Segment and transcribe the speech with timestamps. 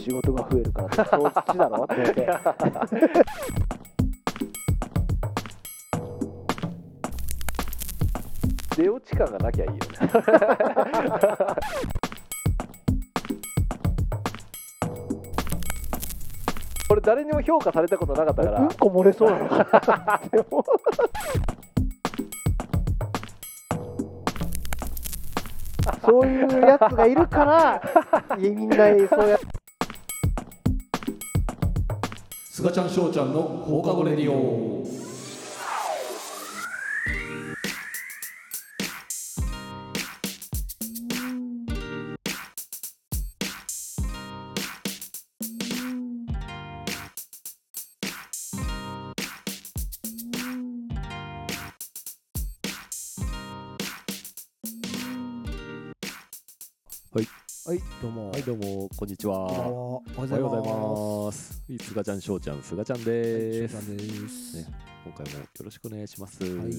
[0.00, 2.26] 仕事が増えるからってそっちだろって言って。
[8.76, 9.80] 出落ち感がなきゃいいよね。
[16.88, 18.60] 俺誰にも評価されたことなかったから。
[18.60, 19.38] うんこ漏れそうな。
[19.38, 19.54] の
[26.02, 27.82] そういうやつがいるから
[28.38, 28.76] みんな
[29.08, 29.38] そうや
[32.60, 35.09] すがちゃんしょうちゃんの放課後レディオ。
[58.40, 59.36] はいどうもこんにちは。
[59.36, 60.26] おおは。
[60.26, 61.62] はようございます。
[61.68, 63.84] いすがちゃんしょうちゃんすがちゃんです、はい。
[63.84, 64.66] 翔太ですね
[65.04, 66.70] 今回もよろしくお願いします、はい。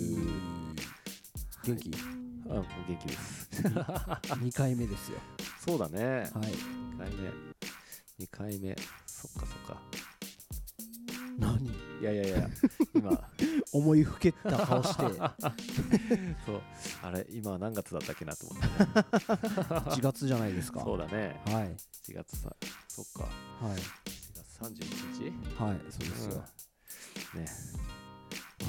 [1.64, 1.92] 元気
[2.50, 2.66] あ元
[2.98, 3.48] 気です。
[3.52, 5.20] 2回目ですよ。
[5.64, 6.02] そうだね。
[6.02, 6.26] はい。
[6.26, 7.30] 2回目。
[8.26, 8.76] 2回目。
[9.06, 9.80] そっかそっか。
[11.38, 11.70] 何？
[12.02, 12.50] いやいやいや。
[12.96, 13.30] 今。
[13.74, 15.04] 思いふけった顔して。
[16.46, 16.62] そう。
[17.04, 18.74] あれ今何月だったっけなと思って、ね、
[19.96, 20.82] 1月じゃないですか。
[20.84, 21.40] そうだね。
[21.46, 21.76] はい。
[22.08, 22.56] 4月さ
[22.88, 23.24] そっか。
[23.66, 23.78] はい。
[23.78, 23.84] 4
[24.36, 25.64] 月31日？
[25.64, 26.44] はいそうですよ、
[27.36, 27.46] ね。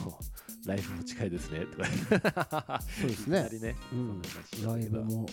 [0.05, 0.19] も
[0.65, 1.67] うライブも近いですね。
[1.67, 2.81] とか。
[3.01, 3.49] そうですね。
[3.51, 4.23] りね、うん。
[4.63, 5.27] ライブも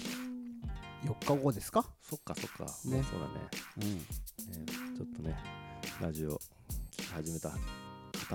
[1.04, 1.86] 4日後ですか？
[2.02, 2.72] そっかそっか、ね。
[2.82, 3.50] そうだね。
[3.78, 3.98] うん。
[3.98, 4.06] ね
[4.98, 5.38] ちょっとね
[6.02, 6.38] ラジオ
[6.92, 7.52] 聞き始めた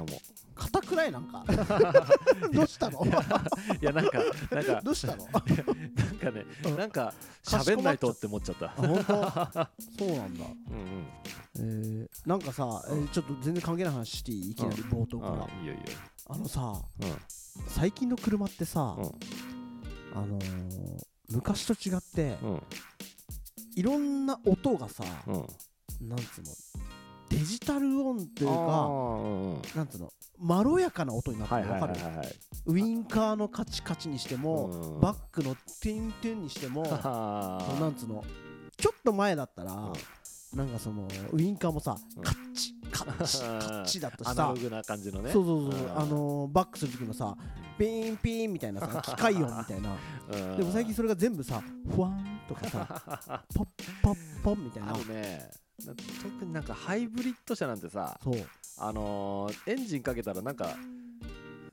[0.00, 0.20] 方も。
[0.54, 1.10] 硬くない？
[1.12, 1.44] なんか。
[2.52, 3.04] どうしたの？
[3.04, 4.18] いやなんか
[4.52, 4.80] なんか。
[4.82, 5.24] どうしたの？
[5.24, 6.76] なんかねうん。
[6.76, 7.12] なんか
[7.44, 8.66] 喋んないとって思っちゃった。
[8.66, 9.04] あ本当？
[10.06, 10.44] そうなんだ。
[10.70, 11.06] うん
[11.56, 14.50] えー、なんかさ、えーちょっと全然関係ない話していい？
[14.50, 15.22] いきなり冒頭うん。
[15.22, 15.84] から、あいいよいいよ。
[16.28, 16.60] あのさ
[17.00, 17.16] うん。
[17.68, 19.04] 最近の車ってさ、うん。
[20.16, 22.62] あのー昔と違って、うん。
[23.76, 25.34] いろんな音がさ、うん。
[26.08, 26.50] なんつうの？
[27.30, 31.94] デジタル音というあかなんつうのまろやかな音になってはいるわかる？
[32.66, 35.00] ウインカーのカチカチにしても、うん。
[35.00, 36.82] バックのティンティンにしても
[37.80, 38.24] なんつうの
[38.76, 39.76] ちょっと前だったら、う
[40.56, 40.58] ん。
[40.58, 42.22] なんかそのウインカーもさ、うん。
[42.22, 45.30] カッチカッチ カッチだとさアナログな感じのね。
[45.32, 45.98] そうそうそう、ん。
[45.98, 47.36] あのーバックする時もさ
[47.78, 49.96] ピーンピーンみたいなさ機械音みたいな。
[50.32, 50.56] うん。
[50.56, 53.66] でも最近それが全部さフワンとかさポッ
[54.02, 54.94] ポッポッみたいな。
[54.94, 55.50] あのね。
[55.50, 58.18] な特になんかハイブリッド車なんてさ
[58.78, 60.76] あのー、エンジンかけたらなんか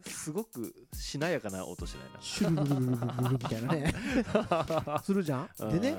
[0.05, 2.19] すごくしなやかな音しないな。
[2.21, 3.93] シュルルルルルルみたいなね
[5.03, 5.95] するじゃんでね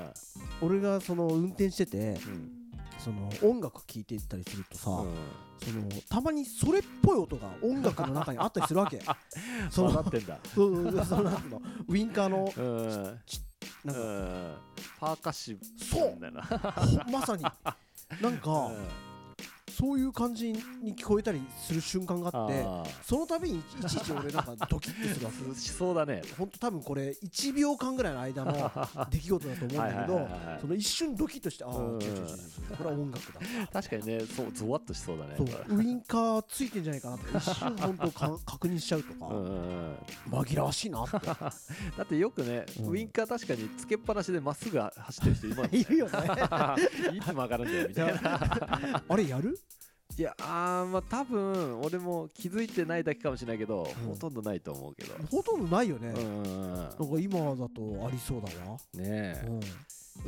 [0.61, 2.51] 俺がその運転してて、うん、
[2.99, 5.13] その音楽聴いてたりするとさ、うん、
[5.61, 9.01] そのたまにそれっぽい音が音楽の中にあったりするわけ
[9.69, 13.03] そうなってんだそうそうそうなんのウィンカーの、うん、
[13.85, 14.59] なんか
[14.99, 17.43] パーカッシブそうまさに
[18.21, 18.87] なんかうん。
[19.73, 26.21] そういう感じに聞こえたりする瞬間があってあその度にいちいち俺なんかドキッてするわけ そうだね。
[26.37, 28.71] ほんと多分これ1秒間ぐらいの間の
[29.09, 30.29] 出来事だと思うんだけど
[30.61, 32.01] その一瞬ドキッとしてああうん。
[32.01, 33.39] 違う違う違う違うこれは音楽だ。
[33.73, 35.35] 確かにねそうゾワッとしそうだね。
[35.69, 37.23] ウインカーついてんじゃないかなと。
[37.25, 39.25] か一瞬本当か確認しちゃうとか
[40.29, 41.17] 紛らわしいなって。
[41.17, 41.51] だ
[42.03, 42.89] ってよくね、うん。
[42.89, 45.79] ウインカー確かにつけっぱなしでまっすぐ走ってる人いますね。
[45.79, 46.11] いるよね。
[47.15, 49.03] いつ曲がるんだよみたいな。
[49.07, 49.57] あれやる？
[50.17, 54.07] いやあーまあ多分俺も気づいてないだけかもしれないけど、ん。
[54.09, 55.15] ほとんどないと思うけど。
[55.31, 56.09] ほとんどないよね。
[56.09, 58.77] うんうんうんなんか今だとありそうだわ。
[58.93, 59.45] ねえ。
[59.47, 59.59] うん。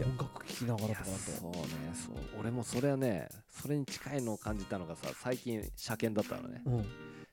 [0.03, 1.59] 音楽聴きながいやらとかだそうね
[1.93, 2.15] そう。
[2.39, 6.61] 俺もそれはねそれに近いのを感じたのがさ最近車検だったのね。
[6.63, 6.85] とうん。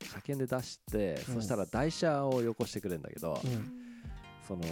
[0.06, 1.35] 車検で出して、うん。
[1.37, 3.73] そしたら台車をよこしてくれるんだけど、うん。
[4.47, 4.62] その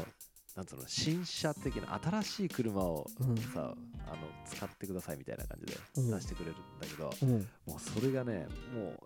[0.57, 3.37] なんつうの新車的な新しい車をうん。
[3.37, 3.75] さ
[4.07, 6.11] あの使ってくださいみたいな感じでうん。
[6.11, 7.49] 出してくれるんだけど、うん。
[7.67, 9.01] もうそれがねもう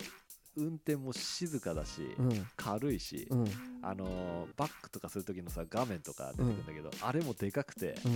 [0.56, 2.46] 運転も静かだし、うん。
[2.56, 3.44] 軽いし、うん。
[3.82, 8.12] あのーバックとかする時のさ画面とか出てくるんだけど、あれもでかくて、うん。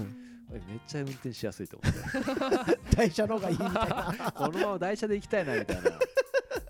[0.50, 2.78] めっちゃ運転しやすいと思って。
[2.96, 4.32] 台車の方がいいみたいな。
[4.32, 5.90] このまま台車で行きたいなみたいな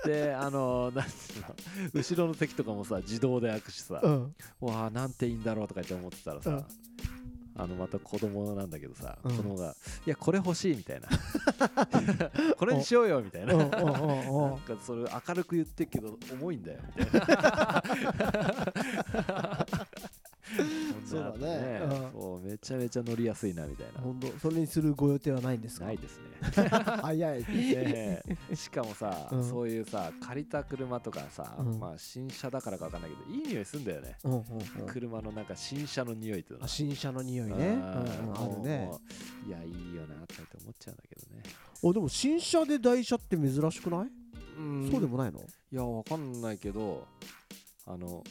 [0.04, 1.54] であのーなんつうの
[1.94, 4.34] 後ろの席とかもさ自動で開くしさ、うん。
[4.60, 6.64] わあなんていいんだろうとかって思ってたらさ、うん。
[7.60, 9.36] あのまた子供なんだけどさ、うん。
[9.36, 9.74] 子供が
[10.06, 11.08] 「いやこれ欲しい」みたいな
[12.56, 13.54] 「これにしようよ」みたいな。
[13.54, 13.80] なんか
[14.84, 17.82] それ明るく言ってるけど重いんだよみたいな。
[19.18, 19.66] 本
[21.04, 21.80] そうだね。
[22.12, 24.00] そうめちゃめちゃ乗りやすいなみたいな。
[24.00, 25.86] 本当それにするご予定はないんですか？
[25.86, 26.24] ないですね。
[27.02, 28.24] 早いで
[28.54, 29.48] しかもさ、うん。
[29.48, 31.78] そういうさ借りた車とかさ、うん。
[31.78, 34.86] まあ新車だからかわかんないけどいい匂いすんだよね、うんうんうん。
[34.86, 37.54] 車のなんか新車の匂いっていうのあ新車の匂いね。
[37.54, 37.72] うん。
[37.72, 38.90] うんあるね。
[39.46, 41.42] いやいいよなって思っちゃうんだけどね。
[41.82, 44.10] おでも新車で台車って珍しくない？
[44.58, 44.90] うん。
[44.90, 45.40] そうでもないの？
[45.40, 47.06] いやわかんないけど
[47.86, 48.24] あの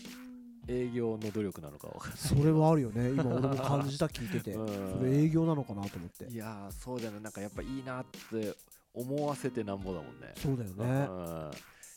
[0.67, 3.09] 営業の努力なのかそれはあるよね。
[3.11, 4.51] 今俺も感じた聞いてて。
[4.51, 4.97] うん。
[4.99, 6.25] それ営業なのかなと思って。
[6.25, 7.19] ないいやーそうだよね。
[7.21, 8.55] なんかやっぱいいなって
[8.93, 10.33] 思わせてなんぼだもんね。
[10.35, 11.07] そうだよね。
[11.09, 11.51] うん。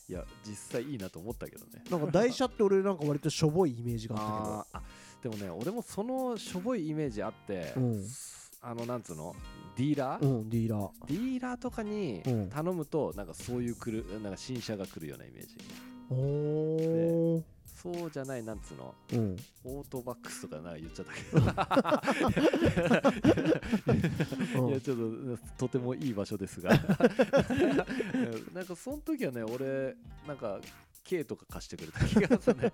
[0.09, 1.85] いや実際いいなと思ったけどね。
[1.91, 4.83] なんか台車って俺なんか割としょぼいイメージがあっあーあ
[5.23, 8.05] でもね俺もそのしょぼいイメージあって、うん。
[8.63, 9.35] あのなんつうの？
[9.77, 10.91] ディーラー、たけどうんディーラー。
[11.09, 12.49] ディーラーとかにうん。
[12.51, 15.57] 頼むとなんかそういう来るなんか新車が来るようなイメージ。
[16.11, 17.43] おー
[17.83, 18.95] そうじゃないなんつうの？
[19.13, 19.37] うん。
[19.65, 21.21] オートバックスとかな言っちゃったけ
[24.57, 24.69] ど。
[24.69, 24.97] いやちょっ
[25.57, 26.71] ととてもいい場所ですが。
[28.53, 29.95] なんかその時はね俺
[30.27, 30.61] なんか
[31.05, 32.73] K とか貸してくれた気がするね。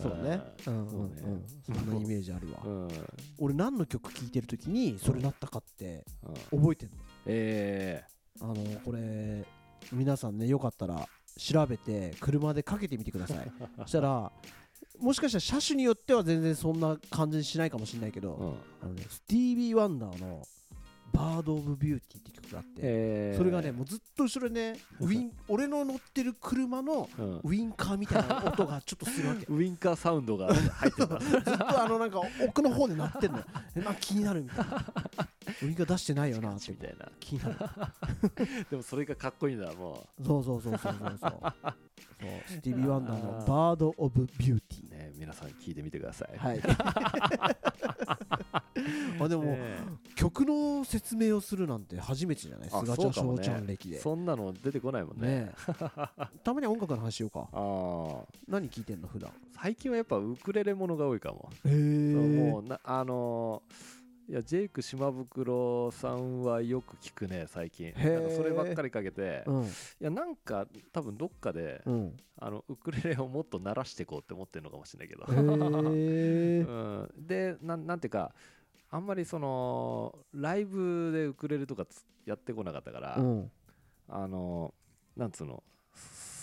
[0.00, 0.40] そうね。
[0.66, 1.14] うんそううん。
[1.14, 1.44] ねうん
[1.76, 2.88] そんなイメージあるわ。
[3.38, 6.04] 俺何の曲聴いてる時にそれなったかって
[6.50, 6.96] 覚えてんの？
[7.26, 8.04] え
[8.40, 9.44] あのこれ
[9.92, 13.52] 皆さんねよかったら調べて車でかけてみてください。
[13.82, 14.32] そしたら
[14.98, 18.54] もしかしたら車種によっては全然そんな感じしないかもしれないけど、ーうん。
[18.82, 20.46] あのね、スティービー・ワンダーの
[21.12, 23.38] 「バード・オブ・ビューティー」って曲があって、えー。
[23.38, 27.36] それがねもうずっと後ろでね ウィン俺の乗ってる車のうん。
[27.38, 29.46] ウィンカーみたいな音がちょっとするわけ。
[29.52, 33.38] ウィンカーサウンドが入ってた ずっとあのなんか奥の方で鳴ってんの。
[33.38, 33.44] よ
[33.76, 34.86] えなんか気になるみたいな。
[35.62, 37.08] ウィンカー出してないよなってみたいな。
[37.20, 37.56] 気になる。
[38.70, 40.44] でもそれがかっこいいんだもそう。
[40.44, 41.18] そうそうそうそうそう。
[41.20, 41.52] そう
[42.46, 43.76] スティービー・ワンダーの「バー。
[43.76, 46.62] ド・オブ・ビューティうね皆さん聞いてみてください、ー」はい
[49.20, 49.58] あでも、ね
[50.14, 52.68] 曲の説明をするなんて初めてじゃない？
[52.72, 53.98] あ菅ちゃん翔ちゃん歴で。
[53.98, 55.26] そんなの出てこないもんね。
[55.46, 55.52] ね。
[56.18, 57.48] え たまには音楽の話しようか。
[57.52, 59.30] ああ何聞いてんの普段？
[59.52, 67.92] 最近はやっぱウクレレものが多いかも、へもうなあのーいやジェイク島袋さんはよく聞くね最近。
[67.92, 69.66] なんかそればっかりかけて、いうん。
[69.98, 72.16] やなんか多分どっかで、うん。
[72.38, 75.94] あのウクレレをもっと鳴らしていこうって思ってるのかもしれないけど、う
[77.14, 78.32] ん、でなんなんていうか
[78.92, 83.50] あんまりそのライブでウクレレとかつやってこなかったから、うん。
[84.08, 84.74] あの
[85.16, 85.62] なんつうの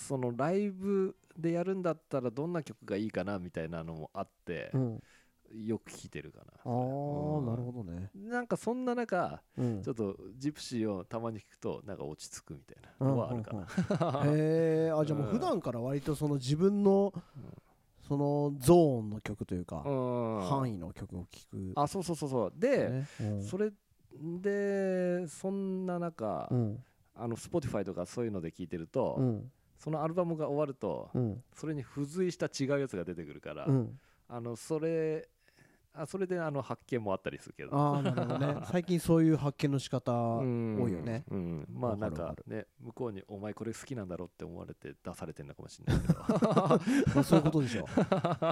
[0.08, 5.04] そのライブでやるんだったらどんな曲がいいかなみたいなのもあってう、ん。
[5.52, 6.46] よく聴いてるかな。
[6.66, 7.46] ああうん。
[7.46, 8.10] なるほどね。
[8.16, 9.84] なんかそんな中うん。
[9.84, 17.14] ちょっとジプシーをたまに聞くとなんか落ち着くみたいなのはあるかな、うんうんうんへえあじゃあもう普段から割とその自分の
[18.10, 20.42] そのゾーンの曲というかうん。
[20.42, 21.74] 範囲の曲を聴く。
[21.76, 22.30] あそうそうそう。
[22.30, 23.08] そうで、ね。
[23.22, 23.44] うん。
[23.44, 23.72] それ
[24.20, 26.84] でそんな中、うん。
[27.16, 29.52] あの Spotify とかそういうので聞いてると、うん。
[29.78, 31.44] そのアルバムが終わると、うん。
[31.54, 34.00] それに付随した違うやつが出てくるから、うん。
[34.28, 35.30] あのそれ
[36.02, 37.76] あそれであの発見もあったりするけど。
[37.76, 38.62] ああなるほどね。
[38.72, 41.26] 最近そういう発見の仕方うん多いよね。
[41.30, 46.20] うん、まあなんかね向こうに「お前これ好きなんだろ」って思われて出されてるのかもしれないけど。
[47.14, 47.86] まあそういうことでしょ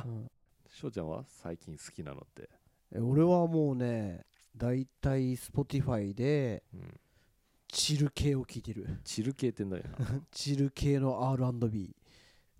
[0.06, 0.08] う。
[0.10, 0.32] ん。
[0.68, 2.50] 翔ちゃんは最近好きなのって、
[2.92, 7.00] え俺はもうねだいたい Spotify でうん、
[7.70, 9.00] チル系を聴いてる。
[9.06, 11.96] チル系って何だよなチル系の R&B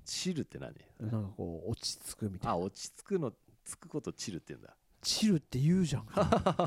[0.06, 0.74] チルって何？
[1.00, 2.54] なんかこう落ち着くみたいな。
[2.54, 3.34] あ落ち着くの
[3.68, 4.76] つくことチルって言うんだ
[5.08, 6.06] チルって言うじゃん。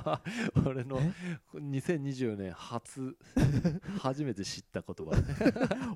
[0.67, 1.13] 俺のえ
[1.59, 3.15] ？2024年初
[4.01, 5.13] 初めて知った言葉。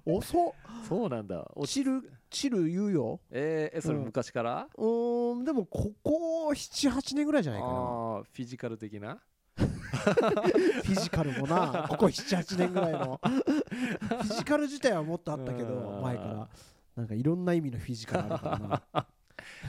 [0.05, 0.53] 遅っ。
[0.87, 1.51] そうなんだ。
[1.55, 3.21] おチルチル言うよ。
[3.31, 4.05] えーえそれうん。
[4.05, 7.73] 昔から、うーんでもここ78年ぐらいじゃないかな。
[7.73, 9.19] フィジカル的な？
[9.57, 11.87] フィジカルもな。
[11.89, 13.19] ここ78年ぐらいの。
[13.23, 16.03] フィジカル自体はもっとあったけどうん。
[16.03, 16.49] 前から。
[16.97, 18.59] なんかいろんな意味のフィジカルあるから
[18.95, 19.07] な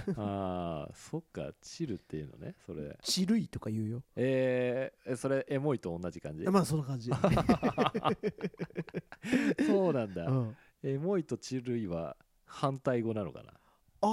[0.18, 2.98] ああそっかチルっていうのねそれ。
[3.02, 4.04] チルイとか言うよ。
[4.16, 6.44] えー、えそれエモいと同じ感じ？
[6.46, 7.10] まあそんな感じ、
[9.66, 13.54] そうなんだ、うん、エモいとチルいは反対語なのかな？
[14.02, 14.08] あ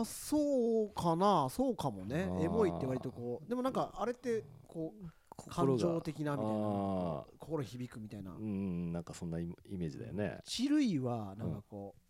[0.00, 1.48] ーそうかな。
[1.50, 2.22] そうかもね。
[2.42, 6.52] エモいって割とこうでもなんかあれってこう感情的なみたいな。
[6.52, 8.32] あ心響くみたいな。
[8.32, 10.40] ーうんなんかそんなイイメージだよね。
[10.44, 12.00] チルイはなんかこう、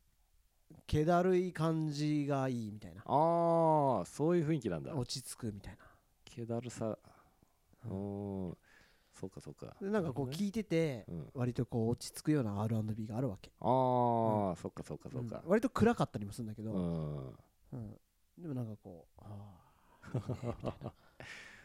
[0.87, 3.03] 気だるい感じがいいみたいな。
[3.07, 4.95] ああそういう雰囲気なんだ。
[4.95, 5.77] 落ち着くみたい
[6.25, 6.99] 気だるさ。
[7.85, 8.57] うん。
[9.15, 9.67] そうかそうか。
[9.67, 15.43] なでなんかこう聞いてて割とこう落ち着くような R&B があるわけ、うん、ああ、そっかそっかそっか。
[15.45, 15.51] うん。
[15.51, 17.27] 割と暗かったりもするんだけど、うん。
[17.73, 18.01] うん。
[18.39, 19.55] でもなんかこうあ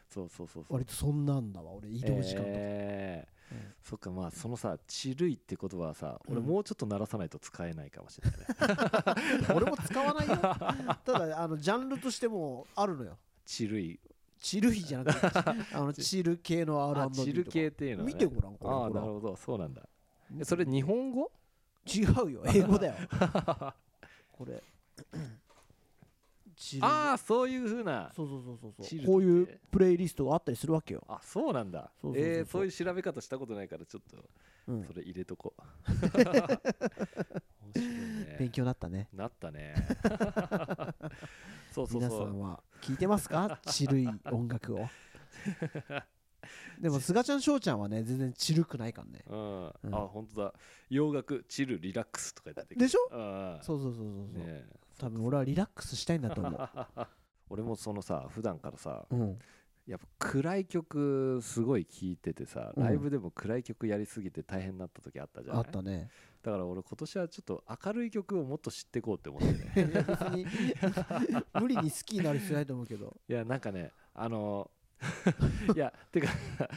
[0.09, 0.73] そうそうそうそう。
[0.73, 3.33] ー割とそんなんだわ俺移動時間とか、えー。
[3.33, 3.38] うん
[3.83, 6.45] そっかまあそのさ「ちるい」って言葉はさ、俺うん。
[6.45, 9.47] もうちょっと鳴らさないと使えないかもしれないね。
[9.55, 10.35] 俺も使わないよ。
[11.05, 13.17] ただあのジャンルとしてもあるのよ。
[13.45, 13.99] ちるい
[14.39, 15.27] チルイじゃなくて
[15.75, 16.37] あのチル。
[16.37, 17.21] 系の R&B とか。
[17.21, 18.73] あチル系っていうの、ね、見てごらんこれ。
[18.73, 19.87] ああなるほどそうなんだ。
[20.39, 21.31] えそれ日本語？
[21.87, 22.43] 違うよ。
[22.45, 22.95] 英語だよ。
[24.31, 24.63] これ
[26.59, 26.85] チル。
[26.85, 29.05] ああそういうふうなそうそうそうそうそう。
[29.05, 31.89] こういうプレイリストがあったりするわけよ、あそうなんだ。
[32.01, 32.37] そうそうそうそう。
[32.37, 34.17] えーそういう調べ方したことないからちょっと
[34.67, 34.83] うん。
[34.85, 35.61] それ入れとこう。
[36.19, 38.35] 面白いね。
[38.39, 39.07] 勉強になったね。
[39.13, 39.75] なったね。
[41.71, 43.59] そうそう皆さそうんは聞いてますか？
[43.67, 44.87] チルい音楽を。
[46.79, 49.23] でもすがちゃんしょうちゃんはね全然チルくないからね。
[49.27, 49.95] うん、うん。
[49.95, 50.53] あ本当だ。
[50.89, 52.99] 洋楽チルリラックスとか言ってでしょ？
[53.15, 54.65] ょそうそうそうそうそう、ねえ
[54.99, 56.69] 多分俺はリラックスしたいんだと思う。
[57.49, 59.39] 俺もそのさ普段からさうん。
[59.87, 62.83] やっぱ暗い曲すごい聴いててさうん。
[62.83, 65.63] ライブでも暗い曲やりすぎて大変になった時あったじゃない？
[65.63, 66.09] あったね。
[66.43, 69.41] だから俺今年はちょっと明るい曲をもっと知っていこうって思っ
[69.73, 70.05] てね。
[71.59, 73.17] 無理に好きになる必要ないと思うけど。
[73.27, 74.69] いやなんかねあの
[75.75, 76.27] いやてか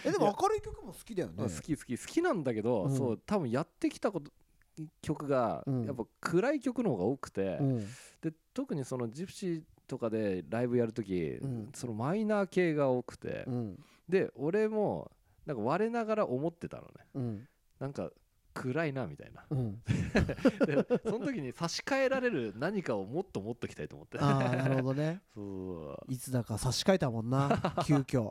[0.05, 1.43] えでも明るい曲も好きだよね。
[1.43, 2.97] 好き好き好きなんだけど、うん。
[2.97, 4.31] そう多分やってきたこと
[5.01, 5.85] 曲がうん。
[5.85, 7.79] やっぱ暗い曲の方が多くて、うん。
[8.21, 11.71] で特にそのジプシーとかでライブやるとき、うん。
[11.75, 13.79] そのマイナー系が多くて、うん。
[14.09, 15.11] で俺も
[15.47, 16.89] なんか我ながら思ってたのね。
[17.15, 17.49] うん。
[17.79, 18.11] なんか
[18.55, 19.45] 暗いなみたいな。
[19.51, 19.83] うん。
[20.67, 24.19] でその時に差し替えられる何かをもっと持ってきたいと思って。
[24.19, 25.21] ああなるほどね。
[25.35, 27.49] そういつだか差し替えたもんな
[27.87, 28.31] 急遽。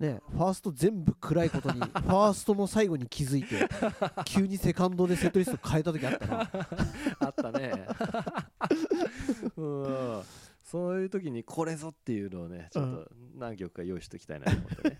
[0.00, 3.68] ねファースト全部暗いことにファーストの最後に気づいて
[4.24, 6.50] 急にセカンドでセットリスト変えた時あったな。
[7.20, 7.86] あったね。
[9.56, 10.22] うん。
[10.64, 14.98] そういう時にこれぞっていうのをねちょっと何曲か用意しておきたいなと思ってね。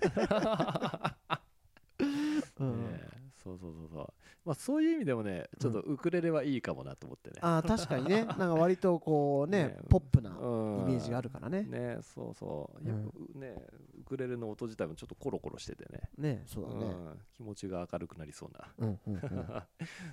[2.61, 2.85] うん。
[2.85, 3.23] ねえ。
[3.43, 8.25] そうそうそうそうまあそういう意味でもねちょっとウクレレはいいかもなと思ってね、ああ確かにね。
[8.27, 9.77] なんか割とこうねね。
[9.89, 10.37] ポップなイう
[10.83, 10.87] ん。
[10.87, 11.63] メージがあるからね。
[11.63, 12.89] ねそうそう。
[12.89, 13.57] やっぱうね
[14.01, 16.01] ウクレレの音自体もちょっとコロコロしててね。
[16.19, 16.85] ねそうだね。
[16.85, 18.73] うん、気持ちが明るくなりそうな。
[18.79, 19.21] うんうんうん。
[19.21, 19.63] 確か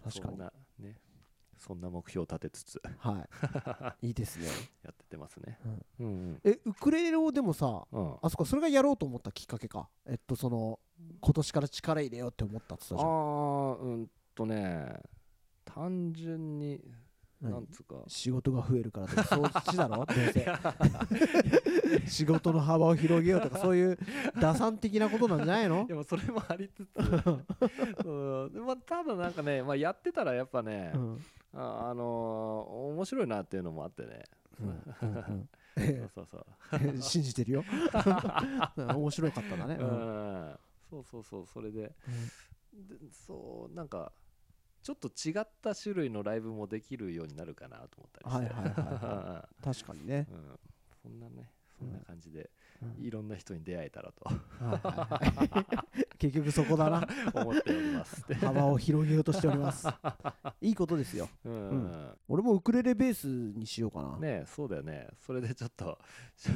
[0.06, 0.12] に。
[0.12, 1.00] そんなね
[1.58, 2.82] そんな目標を立てつつ。
[3.00, 3.28] は
[4.02, 4.08] い。
[4.08, 4.48] いいですね。
[4.84, 5.60] やってってますね。
[6.00, 6.06] うん。
[6.06, 8.16] うんえウクレレをでもさうん。
[8.22, 9.90] あそこそれがやろうと思ったきっかけか。
[10.06, 10.80] えっとその
[11.22, 13.10] 今年から力入れようって思ったって言ったじゃん。
[13.10, 15.00] ああうんとね
[15.66, 16.82] 単純に
[17.42, 17.52] 何？
[17.54, 17.96] なんつうか。
[18.08, 19.24] 仕事が増えるからとか。
[19.36, 20.06] そっちだろ？
[22.08, 23.98] 仕事の幅を広げようとかそういう
[24.42, 25.86] 打算的なことなんじゃないの？
[25.88, 26.90] でもそれもありつつ。
[28.06, 28.54] うん。
[28.54, 31.26] でまあただなんかね、まあ、やってたらやっぱね、うん。
[31.54, 34.24] ああのー面白いなっていうのもあってね。
[34.62, 34.68] うん。
[34.68, 34.72] う
[35.42, 36.46] んそうそうそう。
[36.90, 37.64] うん信じてるよ？
[38.76, 39.76] 面白かったんだね。
[39.80, 40.50] ううん。
[40.50, 41.94] んそうそうそうそれで,、で
[43.12, 44.12] そうなんか
[44.82, 50.28] ちょっと違った種類のライブもできるようになるかなと思ったりして、はいはいはいは 確かにね。
[50.32, 50.60] うん、
[51.02, 52.50] そんなねそんな感じで、うん
[53.02, 54.30] いろんな人に出会えたらと。
[56.20, 57.08] 結局そこだな。
[57.34, 59.88] 思っております幅を広げようとしております。
[60.62, 61.30] いいことですよ。
[61.46, 62.10] うん、うん。
[62.28, 65.08] 俺もウクレレベースにしようかな、ねそうだよね。
[65.26, 65.98] それでちょっと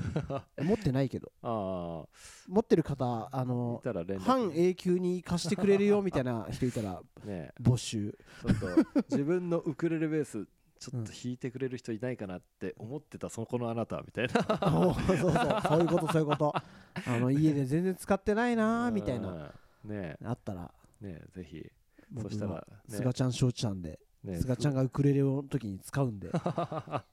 [0.62, 1.32] 持ってないけど。
[1.42, 2.06] あ
[2.48, 3.82] 持ってる方あの
[4.20, 8.18] 半永久に貸してくれるよみたいな人いたらね募集。
[8.42, 8.60] ちょっ
[8.94, 10.46] と自分のウクレレベース
[10.84, 14.34] ちょっと弾いてくれる人いないかなって思ってたそこのあなたみたいな。
[14.70, 16.54] そうそうそうそういうことそういうこと。
[17.08, 19.54] あの家で全然使ってないなーみたいな。
[19.86, 19.90] うん。
[19.90, 20.74] ねあったら。
[21.02, 21.72] えねえぜひ。
[22.12, 22.98] 僕そしたらはね。
[22.98, 27.06] すがちゃんしょうちゃんでねえすがちゃんがウクレレの時に使うんで、は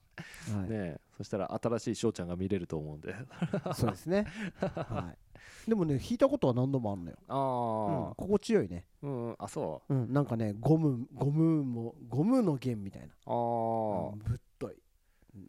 [0.48, 0.54] い。
[0.54, 3.14] ねえそしたら新しい翔ちゃんが見れると思うんで。
[3.76, 4.26] そうですね、
[4.58, 5.29] はい、
[5.68, 9.94] でもね弾いたことは何度もあるのよ、うんあ、心地よいね、あうん、あそう。
[9.94, 13.08] ん、なんかねゴムゴムもゴムの弦みたいな。
[13.08, 14.74] うああうんぶっとい。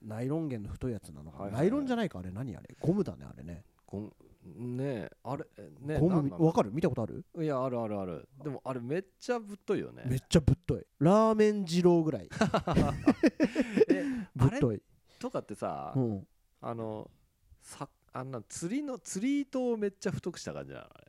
[0.03, 1.61] ナイロン弦の太いやつなのかな、はいはいはい。
[1.63, 2.29] ナイロンじゃないかあれ。
[2.31, 2.75] 何あれ？
[2.79, 3.63] ゴムだねあれね。
[3.87, 4.11] ごん
[4.43, 6.71] ねえあれえねえゴムわかる？
[6.71, 7.25] 見たことある？
[7.39, 8.27] いやあるあるある。
[8.43, 10.03] でもあれめっちゃぶっといよね。
[10.05, 10.83] めっちゃぶっとい。
[10.99, 12.29] ラーメン二郎ぐらい。
[13.89, 14.03] え
[14.35, 14.81] ぶっとい、
[15.19, 16.27] とかってさ、うん、
[16.61, 17.09] あの
[17.61, 21.07] さあんな釣りの釣り糸をめっちゃ太くした感じなのあれ。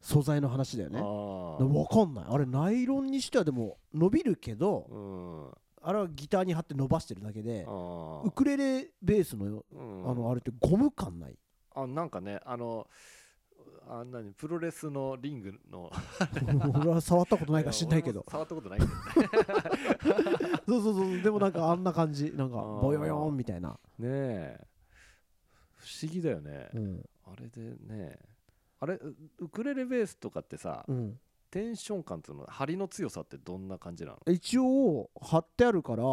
[0.00, 1.00] 素材の話だよね。
[1.00, 2.24] あわかんない。
[2.28, 5.50] あれナイロンにしてはでも伸びるけどあうん。
[5.86, 10.10] あれはギターに貼って伸ばしてるだけであウクレレベースのうん。
[10.10, 11.38] あのあれってゴム感ない？
[11.74, 12.86] あなんかねあの
[13.88, 15.90] あんなにプロレスのリングの。
[16.78, 18.24] 俺は触ったことないから知んないけど。
[18.30, 18.98] 触ったことないけどね。
[20.68, 21.22] そうそうそう。
[21.22, 22.32] でもなんかあんな感じ。
[22.34, 23.78] なんかボヨヨンみたいな。
[23.98, 24.66] ねえ
[25.84, 27.04] 不思議だよね、うん。
[27.26, 28.18] あれでね。
[28.80, 31.18] あれウウクレレベースとかってさ、うん。
[31.50, 36.06] テンション感っていうの張りの強さってどんな感じな一応貼ってあるから、ん。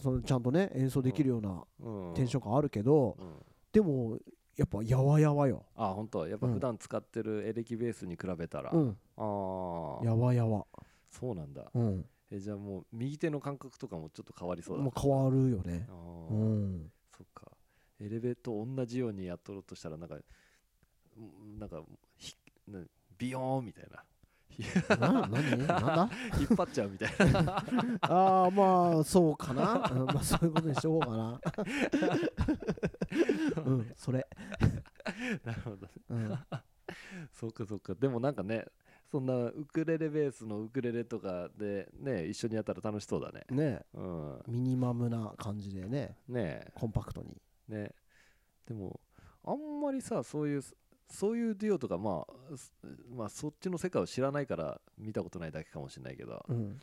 [0.00, 1.64] そのちゃんとね演奏できるような
[2.14, 3.32] テンション感あるけど、うん。
[3.72, 4.18] でも
[4.56, 5.64] やっぱやわやわよ。
[5.74, 6.28] あ本当？
[6.28, 6.52] やっぱうん。
[6.54, 8.96] 普段使ってるエレキベースに比べたら、うん。
[9.16, 10.66] ああやわやわ。
[11.10, 11.70] そうなんだ。
[11.74, 12.04] うん。
[12.30, 15.86] えじゃあもう右手の感覚とかもちょっと変わりそうだもう変わるよね。
[15.90, 15.92] あ
[16.30, 16.90] うーん。
[17.16, 17.43] そっか
[18.00, 21.82] エレベート同じようにやっとろうとしたらなんかうんなんか
[22.16, 22.34] ひ
[22.68, 22.80] な
[23.16, 24.04] ビヨーンみたいな。
[24.96, 25.32] な何？
[25.32, 26.10] なんだ？
[26.38, 27.56] 引っ張っちゃうみたいな。
[28.02, 31.40] ああまあそうかな、うんまあそういうことにしとこうかな。
[33.64, 34.26] うんそれ。
[35.44, 35.88] なるほど。
[36.10, 36.38] うん。
[37.32, 37.94] そっかそっか。
[37.94, 38.66] でもなんかね
[39.10, 43.44] そんなウクレレベースのウクレレとかでね一緒にやったら楽しそうだね。
[43.50, 43.84] ね。
[43.94, 44.42] うん。
[44.46, 46.16] ミニマムな感じでね。
[46.28, 47.30] ねコンパクトに。
[47.30, 47.90] えね。
[48.66, 49.00] でも
[49.44, 50.62] あんまりさそういう
[51.08, 52.72] そういうデュオとかまあす
[53.14, 56.80] まあそっちの世界を知らないから見たことないだけかもしれないけどうん。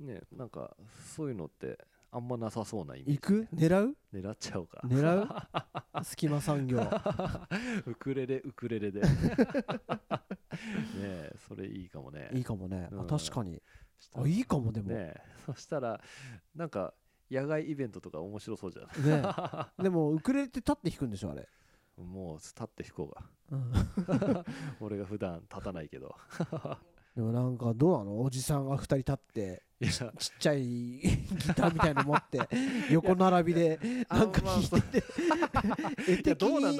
[0.00, 0.76] ねなんか
[1.14, 1.78] そういうのって
[2.12, 3.48] あんまなさそうなイメージ行く？
[3.54, 3.96] 狙う？
[4.12, 4.80] 狙っちゃおうか。
[4.84, 5.28] 狙う？
[6.02, 6.80] 隙間産業。
[7.86, 9.02] ウクレレウクレレで。
[9.06, 9.06] ね
[10.98, 12.30] えそれいいかもね。
[12.34, 13.00] いいかもね、うん。
[13.02, 13.62] あ確かに。
[14.14, 14.88] あいいかもでも。
[14.88, 16.00] ねえそしたら
[16.54, 16.94] なんか
[17.30, 19.22] 野外イベントとか面白そうじゃね
[19.82, 23.24] でもウクレレって立って弾くんでしょあれ、んもう立って弾こうが。
[23.50, 24.44] うん、
[24.80, 26.14] 俺が普段立たないけど。
[27.14, 28.22] でもなんかどうなの？
[28.22, 31.00] おじさんが2人立ってちっちゃいギ
[31.56, 32.40] ターみたいの持って
[32.90, 34.80] 横並びでなんか弾いて
[36.22, 36.34] て。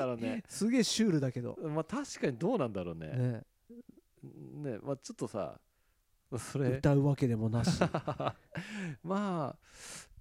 [0.07, 0.45] ろうね。
[0.49, 1.59] すげえシュールだけど。
[1.63, 3.09] まあ確かにどうなんだろうね。
[3.09, 3.43] ね
[4.73, 5.59] ねまあちょっとさ
[6.39, 6.71] それ。
[6.71, 7.81] 歌うわけでもなし。
[9.03, 9.57] まあ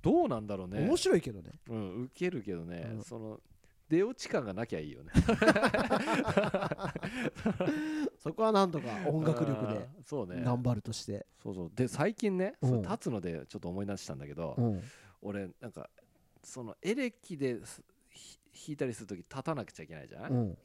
[0.01, 0.79] どうなんだろうね。
[0.81, 1.51] 面白いけどね。
[1.67, 3.03] うんウケるけどね、うん。
[3.03, 3.39] その
[3.89, 5.11] 出落ち感がなきゃいいよね。
[8.19, 10.43] そこはなんとか音楽力でそうね。
[10.43, 11.71] 頑張るとして、そうそう。
[11.73, 12.81] で最近ね、うん。
[12.83, 14.81] 立つのでちょっと思い出したんだけど、うん、
[15.21, 15.89] 俺なんか
[16.43, 17.65] そのエレキで弾
[18.69, 20.57] いたりするとき立たなくちゃいけないじゃん、うん。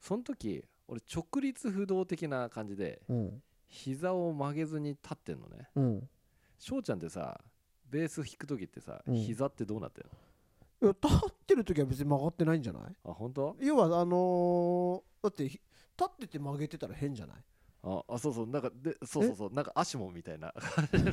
[0.00, 3.42] その時俺直立不動的な感じでうん。
[3.68, 5.68] 膝を曲げずに立ってんのね。
[5.74, 6.08] うん。
[6.58, 7.40] 翔ちゃんってさ
[7.90, 9.14] ベース弾く時ってさ、うん。
[9.16, 10.08] 膝ってどうなってる
[10.82, 12.82] いや立ってる時は別に曲がってないんじゃない？
[13.04, 13.56] のあ本当？
[13.60, 15.60] 要はあのーだってひ
[15.98, 17.36] 立ってて曲げてたら変じゃない？
[17.86, 20.48] ああそうそうなんかでそうそうそうなんか足もみたいな。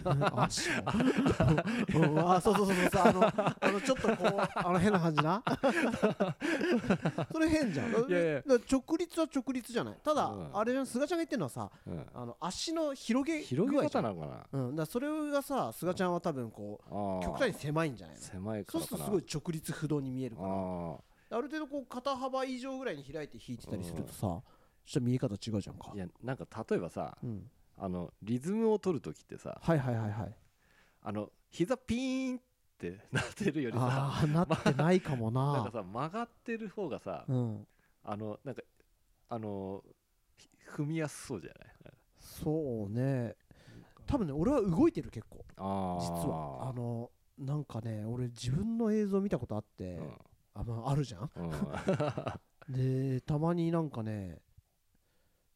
[0.06, 0.48] あ
[2.40, 5.44] そうそうそうそうあのあのちょっとこうあの変な感じな。
[7.32, 7.92] それ変じゃん。
[8.10, 8.44] いやいや。
[8.72, 9.98] 直立は直立じゃない。
[10.02, 10.58] ただ、うん。
[10.58, 12.08] あれじゃん菅ちゃんが言ってるのはさうん。
[12.14, 14.48] あの足の広げ広げ方なのかな。
[14.54, 18.22] うん、だそれがさ菅ちゃんは多分こう極端に狭いんじゃないの。
[18.22, 20.48] 狭いかそうするとすごい直立不動に見えるから。
[20.48, 20.96] あ
[21.34, 24.42] ある程度こう肩幅以上ぐらいに開いて弾いてたりするとさ、
[24.92, 25.92] そしたら見え方違うじゃんか。
[25.94, 30.36] ーいやなんか例えばさうん、あのリズムを取る時ってさはいはいはいはい。
[31.04, 32.42] あの膝ピーンっ
[32.78, 35.52] てなってるよりさああなってないかもな。
[35.62, 37.68] んなかさ曲がってる方がさうん。
[38.04, 38.62] あのなんか
[39.30, 39.82] あの
[40.36, 41.94] ひ踏みやすそうじゃない？
[42.20, 43.36] そうね。
[44.06, 45.46] 多分ね俺は動いてる結構。
[45.58, 46.70] あ実は。
[46.70, 50.12] あのなんかね俺自分の映像見たことあって、うん。
[50.54, 51.30] あまああるじゃん？
[51.38, 51.52] うん。
[53.16, 54.40] でたまになんかね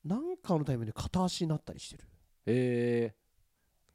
[0.05, 2.03] なんかのタイミングで片足になったりしてる。
[2.45, 3.13] え。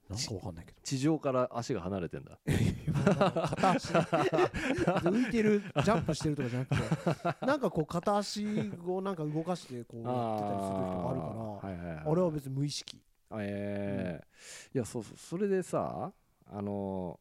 [0.09, 0.79] なんかわかんないけど。
[0.81, 2.41] ー、地上から足が離れてんだ。
[2.45, 3.93] 片足。
[3.95, 6.83] 浮いてるジャンプしてるとかじゃなくて
[7.47, 8.45] なんかこう片足
[8.85, 13.01] をなんか動かしてこうやってたりする時とかあるからはいはいはい、俺は別に無意識。
[13.33, 14.21] え。
[14.73, 16.13] ーいやそうそうそれでさ
[16.47, 17.21] あの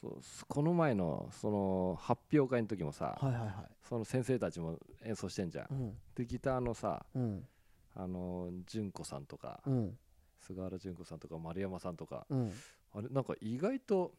[0.00, 3.54] そうすこの前のその発表会の時もさ、はいはいはい。
[3.82, 5.98] その先生たちも演奏してんじゃん、うん。
[6.14, 7.46] でギターのさうん
[7.94, 9.98] あの純子さんとか、うん。
[10.38, 12.52] 菅原純子さんとか丸山さんとかうん。
[12.92, 14.14] あれなんか意外と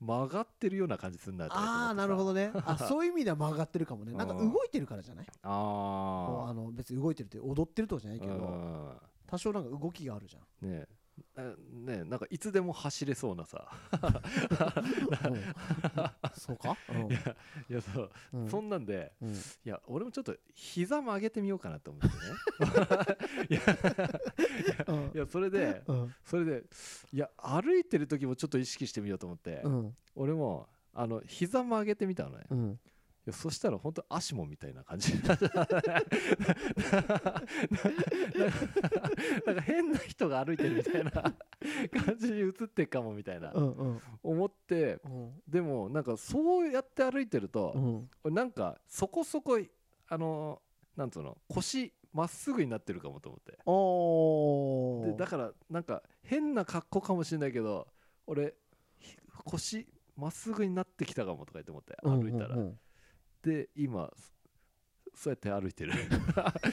[0.00, 2.50] 曲がってるような感じすんなとかああなるほどね。
[2.64, 4.12] あそういう意味では曲がってるかもね。
[4.14, 5.26] なんか動いてるからじゃない？
[5.26, 10.42] こうああの別に動いてるって踊ってるとかじゃないあけど多少なんか動きがあるじゃん。
[10.70, 10.88] ねえ。
[10.90, 10.99] あ
[11.40, 13.70] ねえなんかいつでも走れそうなさ。
[13.92, 15.40] うん。
[16.34, 16.76] そうか？
[17.68, 18.48] いやそう、うん。
[18.48, 19.32] そんなんでうん。
[19.32, 22.02] いや俺もちょっと膝曲げてみようかなと思っ
[23.48, 23.60] てね。
[24.88, 25.10] うん。
[25.14, 26.14] いやそれでうん。
[26.24, 26.64] それで
[27.12, 29.96] いや歩いてる時もちょっと意識してみようと思って、うん。
[30.14, 32.80] 俺もあの膝曲げてみたのね、いうん
[33.26, 35.12] やそしたら本当足もみたいな感じ。
[35.14, 35.20] に
[39.46, 41.34] なんか変な人が歩いてるみたいな感
[42.18, 43.52] じに映ってっかもみたいな。
[43.52, 44.00] うんうん。
[44.22, 45.42] 思ってうん。
[45.46, 48.10] でもなんかそうやって歩いてると、うん。
[48.24, 49.58] 俺なんかそこそこ
[50.08, 50.62] あの
[50.96, 53.58] なんつうの腰まっすぐになってるかもと思って。
[53.66, 57.86] おでだからなんか変な格好かもしれないけど
[58.26, 58.54] 俺
[58.98, 62.60] ひ腰まっすぐになってきたかもとか言って思って歩いたら、うん。
[62.60, 62.78] うんうん
[63.42, 64.10] で今
[65.14, 65.92] そそうやって歩いてる。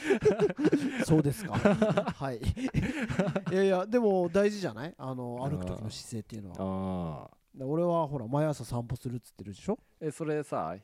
[1.04, 1.54] そうですか。
[1.54, 2.38] はい。
[2.38, 4.94] いやいやでも大事じゃない？
[4.96, 7.24] あのうん歩く時の姿勢っていうのは。
[7.26, 9.78] ああで俺はほら毎朝散歩するっつってるでしょ？
[10.00, 10.76] えそれさ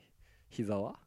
[0.48, 0.98] 膝は？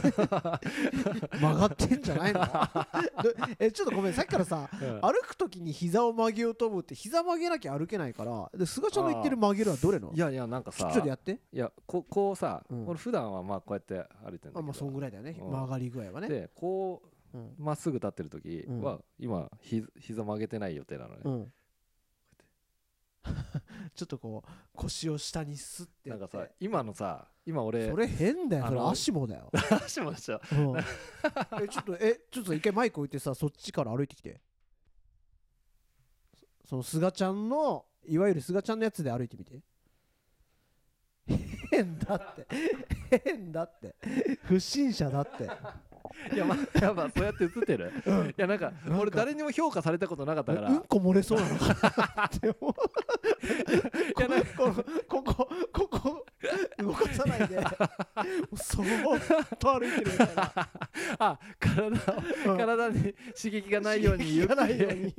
[1.40, 2.40] 曲がってんじゃないの？
[3.22, 3.34] で
[3.66, 4.68] えちょっとごめんさっきからさ
[5.02, 10.12] 歩く時に膝を曲げようと思うって膝曲げなきゃ歩けないからで菅ちゃんの言ってる曲げるはどれの？
[10.14, 11.40] いやいやなんかさちょっとやって。
[11.52, 12.86] いやここうさ、うん。
[12.88, 14.58] 俺普段はまあこうやって歩いてるんだけど。
[14.60, 15.36] あまあそんぐらいだよね。
[15.40, 15.50] うん。
[15.50, 16.28] 曲がり具合はね。
[16.28, 17.40] でこうん。
[17.40, 21.52] うまっすぐ立ってる時は、今ひ膝曲げてない予定なのね、うん
[23.94, 26.22] ちょっとこう腰を下にスッてやって。
[26.22, 28.66] なんかさ今のさ今俺それ変だよ。
[28.66, 29.50] それ足もだよ。
[29.84, 30.40] 足もしょ。
[30.52, 30.78] うん。
[31.62, 34.40] えちょっとえちょっと一回マイク置いてさそっちから歩いてきて。
[36.34, 39.62] そその菅ちゃんのいわゆる菅ちゃんのやつで歩いてみて。
[41.70, 42.46] 変だって。
[43.24, 43.94] 変だって。
[44.44, 45.48] 不審者だって
[46.32, 48.28] いやまあやっぱそうやって映ってる、うん。
[48.28, 51.66] いやなんか俺誰にも評価されたことなかったから、うんこ漏れそうなのか
[52.16, 52.74] なって思う。
[54.18, 56.26] いやなんここここここ
[56.78, 57.60] 動かさないで。
[58.56, 60.52] そーっと歩いてるみたいな。
[61.18, 61.98] あ体
[62.44, 65.14] 体に刺激がないように刺激がないように。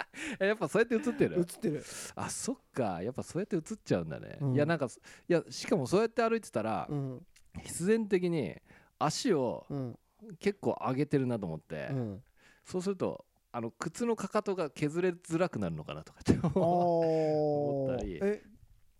[0.40, 1.84] えやっぱそうやって映って映るってる。
[2.14, 3.02] あそっか。
[3.02, 4.54] やっぱそうやって映っちゃうんだね、うん。
[4.54, 4.86] いやなんか
[5.28, 7.26] いやしかもそうやって歩いてたら、うん。
[7.62, 8.56] 必然的に
[8.98, 9.98] 足をうん
[10.38, 12.22] 結構上げてるなと思って、うん
[12.64, 18.18] そうするとあの靴のかかとが削れづらくなるのかなとかって 思ったり。
[18.22, 18.42] え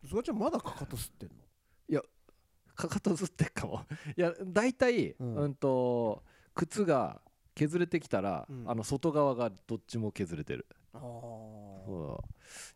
[0.04, 2.02] すがちゃんまだかかと吸ってんの？
[2.74, 3.84] かかとずってっかも。
[4.16, 7.20] いや大体、ううんん、と靴が
[7.54, 8.70] 削れてきたら、うん。
[8.70, 12.24] あの外側がどっちも削れてる、あそ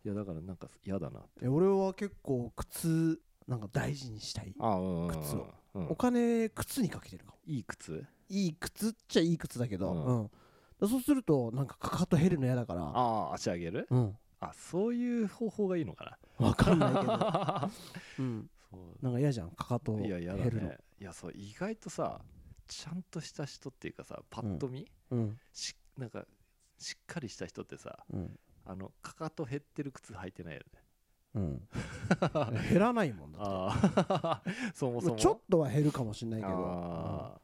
[0.03, 0.07] う。
[0.07, 4.53] いやだからなんか嫌だなえ俺は結構靴なんか大事にしたい。
[4.59, 5.53] あうんうんうん靴を。
[5.73, 7.37] うんお金靴にかけてるかも。
[7.45, 8.05] いい靴？
[8.29, 10.05] いい靴っちゃいい靴だけど、うん。
[10.05, 10.31] うん。
[10.79, 12.83] だそうするとなんかかかと減るの嫌だから。
[12.83, 13.87] ああ足上げる？
[13.89, 14.17] うん。
[14.39, 17.71] あそういう方法がいいのかわかんないけど、な
[18.19, 19.03] うん、そう。
[19.03, 20.69] なんか嫌じゃんかかと減るの。
[20.69, 22.21] ねいやそう意外とさ
[22.67, 25.39] ちゃんとした人っていうかさパッと見、うん。
[25.53, 26.25] しなんか
[26.77, 28.39] しっかりした人ってさうん。
[28.65, 30.83] あのかかと減ってる靴履いてないよね。
[31.35, 31.67] うん。
[32.69, 33.47] 減らないもんだって。
[33.49, 34.43] ああ。
[34.73, 35.15] そもそも。
[35.15, 37.41] ちょっとは減るかもしれないけど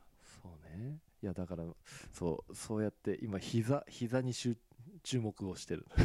[0.78, 0.98] ね。
[1.24, 1.64] いやだから
[2.12, 4.58] そうそうやって今膝膝に集
[5.04, 5.86] 注目をしてる、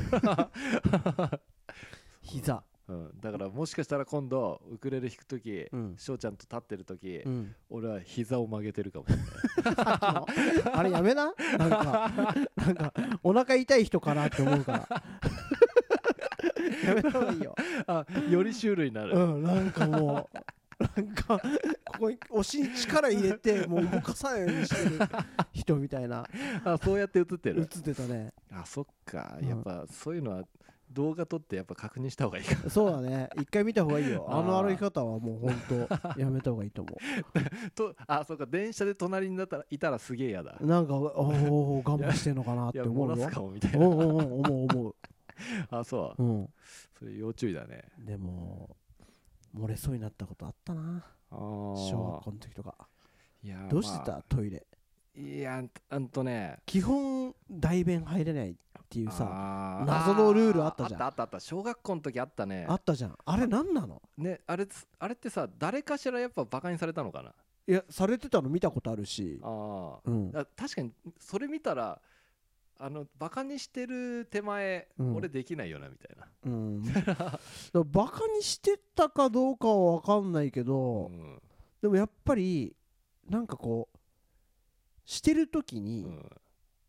[2.23, 2.63] 膝。
[2.89, 5.97] うん、だからもしかしたら今度ウクレレ弾く時うん。
[5.99, 7.53] 翔、ちゃんと立ってる時、うん。
[7.69, 9.27] 俺は膝を曲げてるかもしれない。
[10.73, 11.35] あれやめな？
[11.59, 12.13] なんか
[12.57, 12.93] なんか
[13.25, 15.03] お腹痛い人かなって思うから。
[16.87, 17.57] やめた方がいいよ。
[17.89, 20.31] あよりシュールになる、うんなんかも
[20.79, 21.41] うなんか
[21.99, 24.99] ここにお尻に力入れて もう動かさないようにしてる。
[25.53, 26.27] 人みたいな。
[26.65, 28.33] あそうやって映って映っるてたね。
[28.51, 29.39] あそっか。
[29.41, 29.49] うん。
[29.49, 30.45] やっぱそういうのは
[30.91, 32.71] 動画撮ってやっぱ確認した方がいいか。
[32.71, 33.29] そうだね。
[33.37, 34.27] 一回見た方がいいよ。
[34.31, 36.97] あの歩き方はもうほんとやめた方がいいと思
[37.75, 38.47] とあそっか。
[38.47, 40.57] 電車で隣になったらいたらすげえ嫌だ。
[40.61, 43.29] うなんかおお我慢してんのかなって思うよ。
[43.29, 43.79] かもみたいな。
[43.79, 44.95] 思う思う。
[45.71, 46.23] あそう。
[46.23, 46.49] うん。
[46.99, 47.85] それ要注意だね。
[47.99, 48.77] でも
[49.55, 51.05] 漏れそうになったことあったな。
[51.05, 52.75] あ小学あ校の時とか。
[53.43, 54.67] いやどうしてた、まトイレ。
[55.17, 56.59] あいやあんとね。
[56.67, 58.55] 基本大便入れないっ
[58.89, 61.03] ていうさ謎のルールあったじゃん。
[61.03, 61.41] あったあったあった。
[61.41, 62.67] 小学校の時あったね。
[62.69, 63.17] あったじゃん。
[63.25, 64.03] あれ何なの？
[64.19, 67.33] ねあれつあれってさ誰かしらやっぱバカにされたのかな？
[67.69, 69.41] いやされてたの見たことあるし。
[69.43, 70.33] あうん。
[70.35, 72.01] あ確かにそれ見たら
[72.79, 75.17] あのバカにしてる手前、うん。
[75.17, 76.85] 俺できないよなみたいな、うん。
[76.93, 77.41] だか
[77.73, 81.43] らバカにしてたかどうかは分かんないけど、うん。
[81.81, 82.77] でもやっぱり
[83.29, 83.99] なんかこう
[85.05, 86.31] してる時うにん、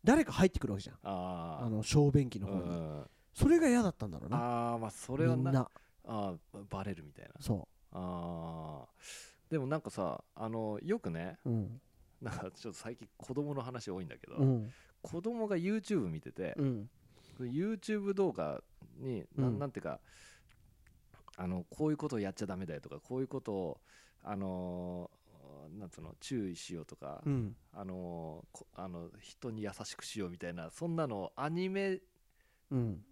[0.04, 3.10] 誰か入ってくるわけじゃん、ああの小便器ーの方に、うん。
[3.32, 4.72] それが嫌だったんだろうな。
[4.72, 5.70] あーまあそれはなみんな。
[6.04, 7.34] あーバレるみたいな。
[7.40, 9.50] そあー。
[9.50, 11.80] でもなんかさあのよくねううん。
[12.20, 14.72] なんかちょっと最近子供の話多いんだけど、うん
[15.10, 16.90] 子供が YouTube 見てて、うん。
[17.40, 18.62] YouTube 動画
[18.98, 19.58] に、なうん。
[19.58, 20.00] なんていうか
[21.36, 23.80] あのこういうことをやっちゃダメだよとかこういうことを
[24.24, 25.18] あのー
[25.78, 27.54] なんつうの注意しようとか、うん。
[27.72, 32.00] あのーこあの人に優しくしようみたいなそんなのをアニメ
[32.70, 33.04] うん。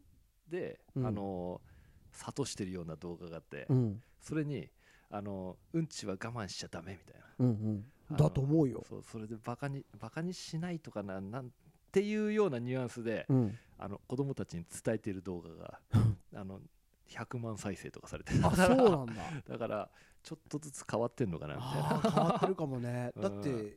[0.49, 1.07] で、うん。
[1.07, 1.77] あのー
[2.19, 4.03] 諭してるような動画があって、うん。
[4.23, 4.69] それに
[5.11, 7.27] あのうんちは我慢しちゃダメみたいな。
[7.39, 8.17] うんうん。
[8.17, 8.83] だと思うよ。
[8.89, 11.51] そうそれでバカにバカにしないとかななん
[11.97, 13.59] ていうようなニュアンスで、うん。
[13.79, 15.81] あの子供たちに伝えている動画が
[16.35, 16.61] あの
[17.09, 18.41] 100万再生とかされてる。
[18.47, 19.15] あそうなんだ。
[19.49, 19.91] だから
[20.23, 22.11] ちょっとずつ変わってんのかなみたいな。
[22.11, 23.13] 変わってるかもね。
[23.17, 23.23] うん。
[23.23, 23.77] だって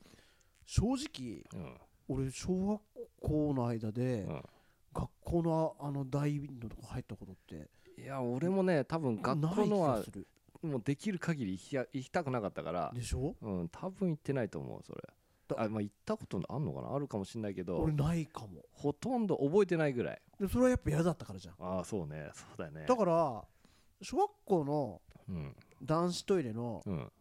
[0.66, 1.78] 正直うん。
[2.08, 2.82] 俺小学
[3.22, 4.44] 校の間でうん。
[4.94, 7.70] 学校のあの大インドとか入ったことって
[8.02, 10.04] いや俺もね多分学校のは
[10.64, 13.36] もうできる限り行きや行きたくなかったからでしょ？
[13.42, 15.02] うん多分行ってないと思うそれ。
[15.02, 15.14] だ
[15.58, 16.94] あまあ行ったことあんのかな？
[16.94, 17.80] あるかもしれないけど。
[17.80, 18.64] 俺ないかも。
[18.72, 20.22] ほとんど覚えてないぐらい。
[20.40, 21.56] でそれはやっぱ嫌だったからじゃん。
[21.60, 22.30] ああそうね。
[22.34, 22.86] そうだよね。
[22.88, 23.44] だから
[24.02, 25.56] 小学校のうん。
[25.84, 27.12] 男子トイレのうん。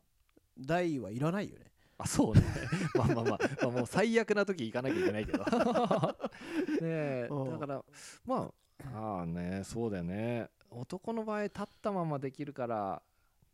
[0.59, 1.67] 台はいらないよね。
[1.99, 2.43] あそうね。
[2.95, 3.25] まあまあまあ、
[3.63, 5.45] まあ、もう最悪な時行かなきゃいけないけど。
[6.81, 7.85] ねだから
[8.25, 8.51] ま
[8.93, 10.49] あああねそうだよね。
[10.71, 13.03] 男の場合立ったままできるから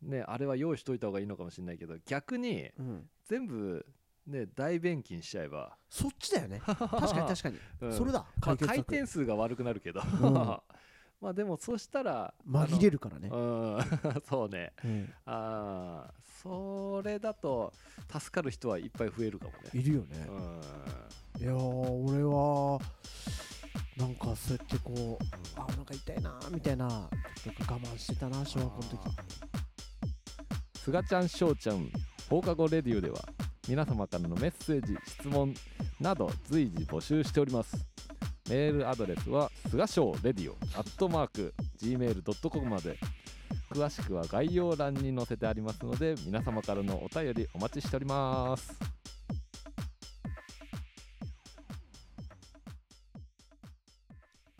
[0.01, 3.09] ねあれは用意しといた方がいいのかもしれないけど逆にうん。
[3.25, 3.85] 全部
[4.27, 6.61] ね大便器にしちゃえば、そっちだよね。
[6.65, 7.59] 確かに確かに。
[7.81, 7.93] うん。
[7.93, 8.25] それだ。
[8.41, 10.33] まあ、回転数が悪くなるけど、うん。
[11.21, 13.29] まあでもそしたら紛れるからね。
[13.29, 13.79] うん。
[14.27, 14.73] そうね。
[14.83, 15.13] うん。
[15.25, 17.73] ああそれだと
[18.11, 19.69] 助かる人はいっぱい増えるかもね。
[19.73, 20.27] いるよね。
[20.27, 21.41] うん。
[21.41, 22.79] いやー俺は
[23.97, 27.09] なんかそうやってこうあなんか痛いなーみたいな我
[27.79, 28.99] 慢してたな小学校の時。
[30.85, 31.89] すがちゃんしょうちゃん
[32.29, 33.17] 放課後レディオでは
[33.67, 35.53] 皆様からのメッセージ質問
[35.99, 37.75] など随時募集しております。
[38.49, 42.97] メールアドレスはすがしょうレディオアットマーク gmail.com まで。
[43.71, 48.73] 詳しくは概要欄に載せてありますので皆様からのお便りお待ちしております。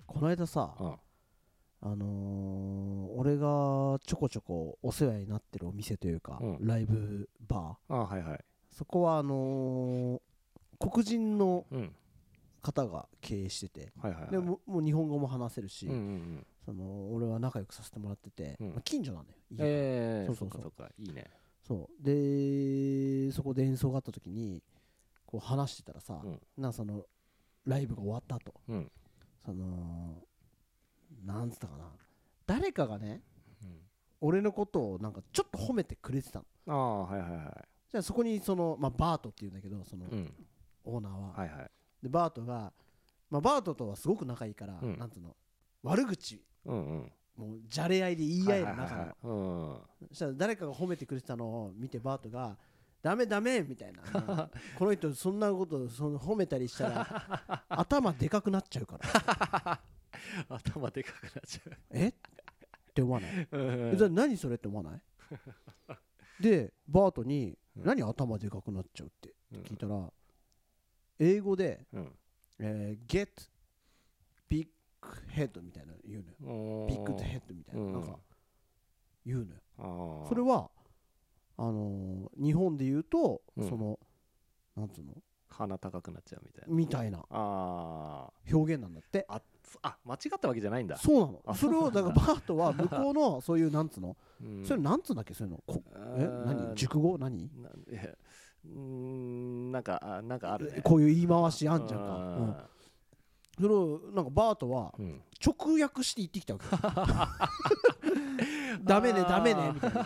[0.07, 0.95] この間さうん。
[1.81, 6.57] あのー俺がちょこちょこお世話になってるお店というか、うん。
[6.65, 7.93] ライブバー。
[7.93, 8.39] あはいはい
[8.75, 10.21] そこはあのー
[10.77, 11.95] 黒人のうん。
[12.61, 14.31] 方が経営しててはいはいはい。
[14.31, 16.47] でももう日本語も話せるし、うんうんうん。
[16.65, 18.69] その俺は仲良くさせてもらってて、うん。
[18.71, 19.65] まあ近所なんだよ家が。
[19.67, 19.69] え
[20.23, 20.61] えそうそうそう。
[20.63, 21.25] そっかいいね。
[21.61, 22.03] そう。
[22.03, 24.63] でそこで演奏があった時に
[25.27, 26.41] こう話してたらさ、うん。
[26.57, 27.03] なその
[27.65, 28.91] ライブが終わった後うん。
[29.45, 30.23] その
[31.23, 31.85] なんつったかな
[32.47, 33.21] 誰かがね
[33.63, 33.79] うん。
[34.21, 36.45] 俺のことをなんかちょっと褒めてくれてたの。
[36.67, 40.33] ああはいはいはいじゃあそこにその、まあ、バートっていうんだけどそのうん。
[40.83, 41.71] オーナーは、はいはい。
[42.03, 42.73] でバートが、
[43.29, 44.97] まあ、バートとはすごく仲いいから、うん。
[44.99, 45.33] なんつうの
[45.81, 46.43] 悪口。
[46.65, 47.11] うんうん。
[47.37, 52.57] もうじゃれ合いで言い合える仲なの、そしたら誰かが褒めてくれてたのを見てバートが
[53.01, 54.49] 「ダメダメ」みたいな。
[54.77, 59.81] この人そんなことその褒めたりしたら 頭でかくなっちゃうから。
[60.49, 62.09] 頭でかくなっちゃえ？
[62.09, 62.13] っ
[62.93, 65.01] て思わない、うえじゃあ何それって思わない？
[66.41, 69.33] でバートに「うん何頭でかくなっちゃうって？
[69.53, 69.61] うん。
[69.63, 70.11] 聞いたら
[71.19, 72.11] 英語でうん
[72.59, 73.29] 「えー get
[74.47, 74.69] big
[75.33, 76.35] head」みたいなの言うのよ。
[76.41, 77.81] うんビッグヘッドみたいな。
[77.81, 77.93] うん。
[77.93, 78.19] なんか
[79.25, 80.25] 言うのよ。
[80.27, 80.69] それは
[81.57, 83.69] あのー日本で言うとうん。
[83.69, 83.99] その
[84.75, 85.13] なんつうの？
[85.49, 86.75] 鼻高くなっちゃうみたいな。
[86.75, 87.25] みたいな。
[87.29, 89.19] あ表現なんだって。
[89.29, 90.97] ーあそあ間違ったわけじゃないんだ。
[90.97, 91.41] そうなの。
[91.45, 92.01] あそれをだ。
[92.03, 94.15] からバートは向こうの そういうなんつうの？
[94.41, 94.65] うん。
[94.65, 95.33] それなんつうんだっけ？
[95.33, 95.63] そういうの。
[95.65, 95.81] こ
[96.17, 96.27] え？
[96.45, 96.75] 何？
[96.75, 97.17] 熟語？
[97.17, 97.45] 何？
[97.45, 100.81] うーんなんかあなんかあるね。
[100.83, 102.49] こういう言い回しあんじゃんか、あうん。
[102.51, 102.55] ー
[103.61, 105.21] それをなんかバートはうん。
[105.45, 106.71] 直訳して言ってきたわけよ。
[108.83, 110.05] ダメねダメねみたいな。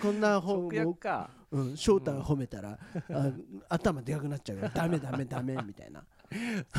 [0.00, 1.30] こんな本直訳か。
[1.50, 2.76] うん、翔太が褒めたら、
[3.12, 3.30] あ
[3.68, 6.02] 頭でかくなっちゃうからダメダメダメみたいな、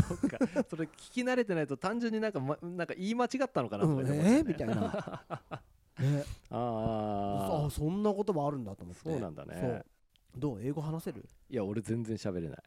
[0.07, 0.37] そっか。
[0.69, 4.37] それ聞き慣れてないと単純になんか、ま、なんか言い間違ったのかなうん、とかね。
[4.37, 4.75] えー、みたいな、
[5.99, 6.57] ね、あ
[7.63, 9.01] ああそんな言葉あるんだと思って。
[9.09, 9.83] そうなんだね。
[10.35, 10.61] どう？
[10.61, 11.25] 英語話せる？
[11.49, 12.57] いや俺全然喋れない。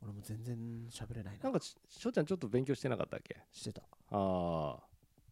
[0.00, 0.56] 俺も全然
[0.90, 1.44] 喋れないな。
[1.44, 3.36] なんかししょうちゃんちょっと勉強してなかったっけ？
[3.52, 3.82] してた。
[4.10, 4.78] ああ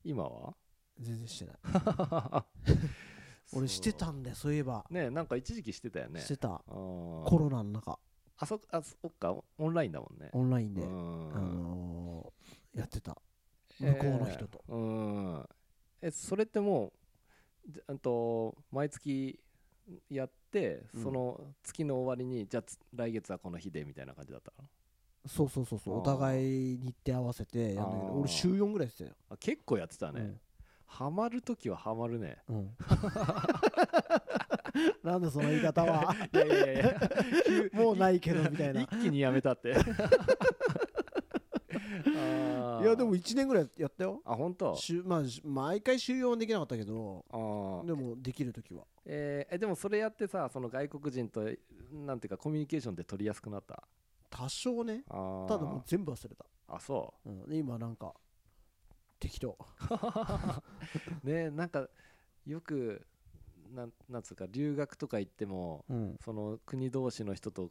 [0.04, 0.54] 今は？
[0.98, 1.56] 全然してない。
[3.52, 6.20] 俺してたんだよそういえば、ねなんか一時期してたよね。
[6.20, 6.48] してた。
[6.66, 7.96] コロナの中
[8.38, 10.30] あそあそっかオンラインだもんね。
[10.32, 11.32] オンラインで、うん。
[11.34, 13.16] あのーやってた。
[13.80, 14.78] 向こうの人と、えーう
[15.38, 15.48] ん。
[16.02, 16.92] えそれっても
[17.88, 19.38] うと毎月
[20.10, 21.02] やってうん。
[21.02, 24.68] その月の終わりに、じゃあつ来月はこの日でみたいな感じだったの？
[25.26, 25.98] そうそうそうそう。
[25.98, 30.40] お互い日程合わせてやんだけど俺週4ぐらいしてたよ、あ結構やってたね、うん。
[30.86, 32.36] ハマるときはハマるね。
[32.48, 32.76] うん
[35.02, 36.14] なんでその言い方は。
[36.32, 37.00] いやいやいや。
[37.46, 38.82] 急 もうないけどみたいな。
[38.82, 39.74] 一気にやめたって。
[42.82, 44.20] いやでも1年ぐらいやったよ。
[44.24, 44.74] あ本当？
[44.76, 47.24] 週まあし毎回収容はできなかったけど。
[47.86, 48.84] でもできる時は。
[49.04, 51.42] えーえでもそれやってさその外国人と
[51.92, 53.82] なんていうかコミュニケーションって取りやすくなった？
[54.30, 55.04] 多少ね。
[55.08, 57.30] ただもう全部忘れた、あそう？
[57.30, 58.12] ん、で今なんか
[59.18, 59.56] 適当。
[61.24, 61.88] うねなんか
[62.44, 63.06] よく
[63.74, 66.16] なんなんつうか留学とか行ってもうん。
[66.24, 67.70] その国同士の人と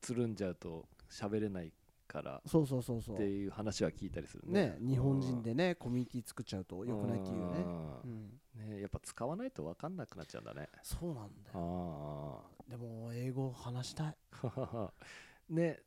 [0.00, 1.72] つるんじゃうと喋れない
[2.06, 3.16] からそうそうそうそう。
[3.16, 4.70] っていう話は聞いたりするね。
[4.70, 7.42] ね日本人でねコミュニティ作っちゃうと良くないっていうね。
[7.44, 8.66] ううん。
[8.66, 10.68] んねやっぱ使わないと分かんなくなっちゃうんだね。
[10.82, 12.42] そうなんだよ。
[12.66, 14.16] あでも英語話したい。
[14.42, 14.90] あ
[15.48, 15.80] ね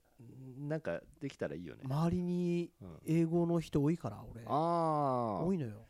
[0.59, 2.99] なんかできたらいいよね、周りにうん。
[3.05, 4.43] 英語の人多いから俺。
[4.45, 5.43] ああ。
[5.43, 5.87] 多いのよ。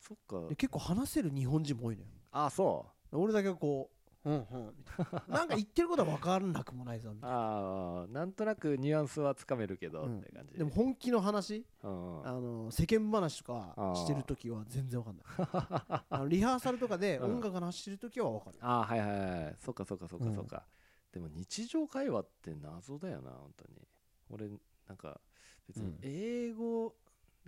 [0.00, 0.48] そっか。
[0.48, 2.08] で結構話せる日本人も多いのよ。
[2.32, 2.86] あそ
[3.18, 3.90] 俺だけこ
[4.24, 4.42] ううんうん。
[4.78, 7.10] みたいななんか言ってることは分からなくもないぞ。
[7.12, 10.20] みうたいなああなんとなくニュアンスはつかめるけど、うん。
[10.20, 10.56] って感じ。
[10.58, 11.66] でも本気の話？
[11.82, 12.26] うんうん。
[12.26, 15.24] あの世間話とかしてる時は全然わかんない。
[16.08, 17.34] あのリハーサルとかでうん。
[17.34, 19.10] 音楽の話してる時はわかるああはいはい
[19.44, 20.66] はいそっかそっかそっかうんそっか、
[21.12, 23.86] でも日常会話って謎だよな本当に。
[24.30, 24.48] 俺
[24.88, 25.20] なんか
[25.66, 25.98] 別にうん。
[26.02, 26.94] 英語、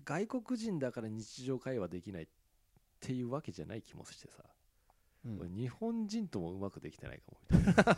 [0.04, 2.28] 外国人だから日常会話できないっ
[3.00, 4.44] ていうわけじゃない気もしてさ、
[5.26, 5.40] うん。
[5.40, 7.92] 俺日本人ともうまくできてないかもみた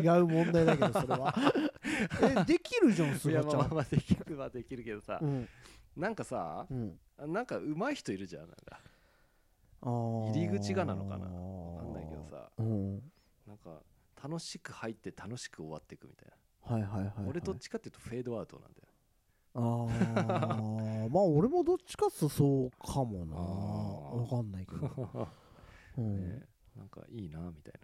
[0.00, 0.16] いな。
[0.16, 1.34] 違う問題だけどそれは。
[2.22, 3.60] えできるじゃんすいやがちゃん。
[3.60, 5.48] まあまあまあできるはできるけどさ、うん。
[5.96, 6.98] なんかさうん。
[7.26, 8.80] なんか上手い人いるじゃんなんか。
[9.82, 11.26] 入り口がなのかな。
[11.26, 12.50] わかんないけどさ。
[12.58, 13.12] うん。
[13.46, 13.82] なんか
[14.22, 16.28] 楽しく入って楽しく終わっていくみたい
[16.66, 17.28] な、はいはいはいはい。
[17.28, 18.88] 俺どっちかっていうとフェードアウトなんだよ
[19.54, 21.08] あー。
[21.10, 23.36] まあ俺もどっちかっつそうかもな。
[24.22, 25.28] わかんないけど、
[25.98, 26.16] うん。
[26.16, 26.42] ね
[26.76, 27.74] なんかいいなみたい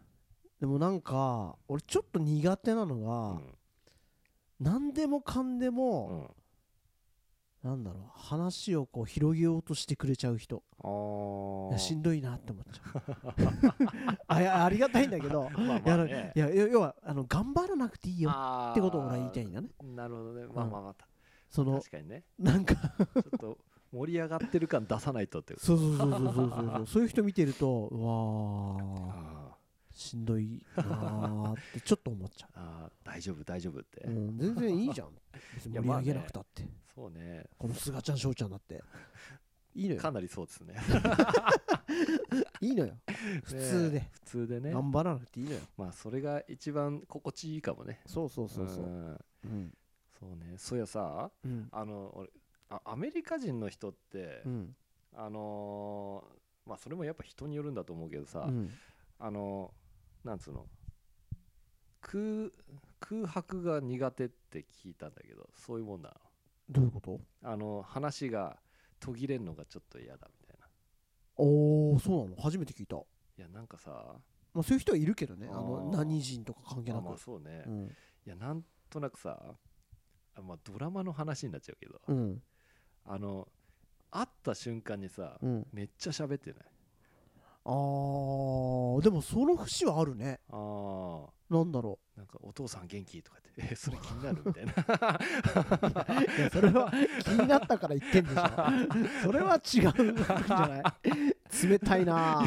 [0.58, 3.58] でもなんか俺ちょっと苦手なのな、が、うん。
[4.58, 6.34] 何でもかんでうも、
[7.64, 10.62] ん、なんだろう話をこう広げようとしてくれちゃう人。
[11.78, 14.16] しんどいなって思っちゃう。
[14.26, 15.48] あありがたいんだけど。
[15.50, 16.32] まあまあね。
[16.34, 19.68] いや要要はあの頑張らなくていいよってことを俺は言いたいんだね。
[19.82, 20.46] なるほどね。
[20.46, 20.94] まあまあまあ、
[21.50, 22.24] その確かにね。
[22.38, 22.74] なんか。
[22.76, 23.58] ちょっと
[23.92, 26.86] 盛り上がってる感出さないとってそうそうそうそうそうそう。
[26.88, 29.56] そういう人見てるとうわ
[29.90, 32.50] しんどいなってちょっと思っちゃう。
[32.54, 35.08] あ大丈夫大丈夫って、うん、全然いいじゃん。
[35.58, 37.44] 盛り上げなくたって、ね、そうね。
[37.58, 38.82] このすがちゃん翔ちゃんだって。
[39.74, 40.00] いいのよ。
[40.00, 40.74] かなりそうですね。
[42.60, 42.94] いいのよ。
[43.44, 44.72] 普通で、普通でね。
[44.72, 45.60] 頑張らなくていいのよ。
[45.76, 48.00] まあそれが一番心地いいかもね。
[48.06, 48.84] そうそうそうそう、
[49.44, 49.72] うん、
[50.20, 50.54] そうね。
[50.58, 51.68] そういやさうん。
[51.72, 52.28] あの俺
[52.68, 54.76] あアメリカ人の人って、うん。
[55.16, 58.70] あのーまあそれもやっぱ人によるんだと思うけどさ、うん。
[59.18, 59.72] あの
[60.22, 60.66] なんつうの
[62.02, 62.50] 空
[63.00, 66.12] 空白が苦手って聞いたんだけどそういうもんな
[66.68, 67.10] どういうこと？
[67.12, 68.58] のあの話が
[69.00, 70.66] 途切れんのがちょっと嫌だみたいな。
[71.36, 72.42] おおそうなの？
[72.42, 72.96] 初めて聞いた。
[72.96, 73.00] い
[73.38, 73.90] やなんかさ
[74.52, 75.48] まあそういう人はいるけどね。
[75.50, 75.96] ああのー。
[75.96, 77.06] 何人とか関係まなく。
[77.06, 77.96] あまあそうね、いうん。
[78.26, 79.54] やなんとなくさあ
[80.42, 82.42] まあドラマの話になっちゃうけどうん。
[83.06, 83.48] あの
[84.10, 85.66] 会った瞬間にさ、うん。
[85.72, 86.60] めっちゃ喋ってない？
[87.64, 90.40] あーでもその節はあるね。
[90.50, 91.26] あー。
[91.50, 93.22] なんだろなんかお父さん元気？
[93.22, 94.72] とかってえそれ気になるみたいな。
[94.72, 94.76] う
[96.38, 96.90] いやそれは
[97.24, 98.42] 気になったから言ってんでしょ。
[99.24, 100.82] それは違うんじゃない？
[101.68, 102.40] 冷たいな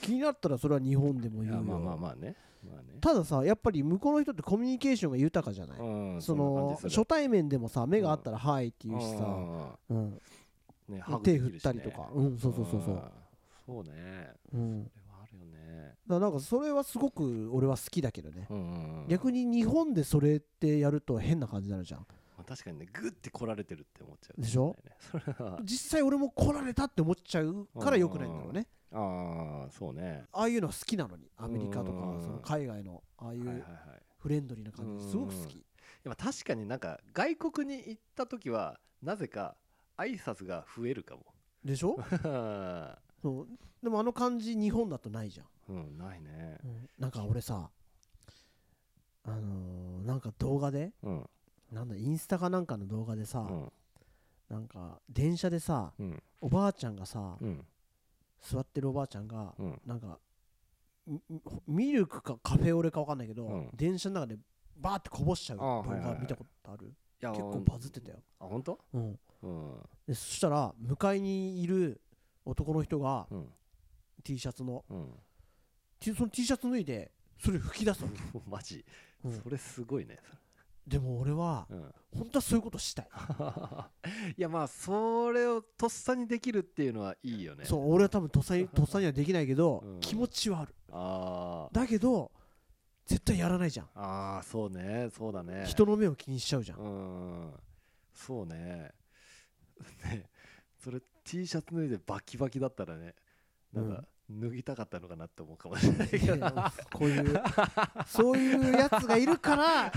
[0.00, 1.62] 気になったらそれは日本でもい言うよ。
[1.62, 2.34] やまあまあまあね。
[2.64, 2.98] まあね。
[3.00, 9.98] たださやっぱり向こうの人ってコミュニケーションが豊かじゃない、うんその初対面でもさ目があったら「はい」って言うしさ、うん。
[9.98, 10.20] うん、
[10.88, 12.08] ね手振ったねりとか。
[12.14, 13.02] うんそうそうそうそんう、
[13.66, 14.32] そうね。
[14.52, 15.94] うん、だかそれはあるよね。
[16.08, 19.08] らなんかそれはすごく俺は好きだけどね、うんうんうん。
[19.08, 22.06] 逆に日本でそれってやると変な感じになるじゃん
[22.36, 24.40] まあ確かにねグッて来られてるって思っちゃう。
[24.40, 24.76] でしょ？
[25.64, 28.66] 実際俺も来られたって思っちゃうから良くないんだろうね。
[28.92, 30.24] ああそうね。
[30.32, 31.30] ああいうのは好きなのに。
[31.36, 32.22] アメリカとかうん。
[32.22, 34.02] その海外のああいはいはいうはい。
[34.18, 35.64] フレンドリーな感じすごく好き。
[36.02, 39.56] でも確かになんか外国に行った時はなぜか
[39.96, 41.24] 挨拶が増えるかも。
[41.64, 41.96] でしょ？
[43.22, 43.48] そう。
[43.82, 45.46] でもあの感じ日本だとないじゃん。
[45.68, 46.58] うんないね。
[46.64, 46.88] うん。
[46.98, 47.70] なんか俺さ
[49.24, 51.26] あのーなんか動画でうん
[51.72, 53.72] なんだインスタかなんかの動画でさ、うん。
[54.48, 56.22] なんか電車でさうん。
[56.40, 57.64] おばあちゃんがさ、うん。
[58.40, 59.80] 座ってるおばあちゃんが、うん。
[59.84, 60.18] なんか
[61.06, 61.20] ミ
[61.66, 63.70] ミルクかカフェオレか分かんないけど、うん。
[63.74, 64.38] 電車の中で
[64.76, 66.14] バーってこぼしちゃう動あーはいはいはい。
[66.16, 66.90] 画見たことある、い
[67.20, 68.78] や結構バズってたよ、あ本当？
[68.92, 69.74] うん、うん。
[70.06, 72.00] でそしたら向かいにいる
[72.44, 73.48] 男の人がうん。
[74.22, 75.08] T シャツのうん。
[76.00, 78.84] T その T シャツ脱いでそれ吹き出すわけ、 マジ。
[79.24, 79.32] うん。
[79.40, 80.18] それすごいね
[80.86, 81.94] でも俺はうん。
[82.16, 83.08] 本当はそういうことしたい。
[84.38, 87.64] いやまあそれをとっさにできるっていうのはいいよね。
[87.64, 90.00] そう俺は多分とっさに とっさにはできないけど、うん。
[90.00, 90.74] 気持ちはある。
[90.92, 91.74] あー。
[91.74, 92.32] だけど
[93.04, 95.10] 絶対やらないじゃん、あーそうね。
[95.10, 95.64] そうだね。
[95.66, 96.86] 人の目を気にしちゃうじゃん、う
[97.48, 97.52] ん。
[98.14, 98.92] そうね。
[100.04, 100.28] ね
[100.78, 103.14] それ T シャツ脱いでバキバキだったらね
[103.72, 106.36] なんか脱ぎたかったのかなって思うかもしれないけど。
[106.92, 107.42] こういう
[108.06, 109.92] そういうやつがいるから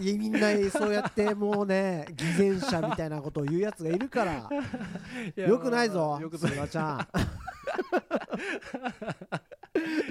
[0.00, 4.50] みんなそうやってもうね偽善者みたいなことを言うやつがいるから。
[5.36, 7.08] よくないぞよくすがちゃん。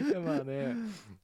[0.10, 0.76] いやまあね。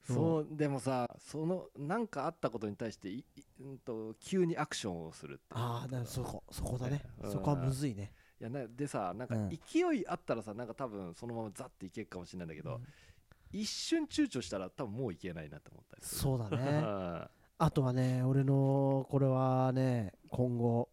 [0.06, 3.24] そうそうでもさそのなんかあったことに対していい
[3.60, 7.02] うんと急にアクションをするってああそこそこだね。
[7.22, 7.32] うん。
[7.32, 8.12] そこはむずいね。
[8.12, 9.48] いやなでさなんかうん。
[9.48, 12.84] 勢いあったらさなんか多分そのままザッていけるかもしれないんだけど、うん。
[13.52, 16.80] 一瞬躊躇したら多分もういけないなって思ったりそうだね。
[16.84, 20.88] あ あとはね俺のこれはね今後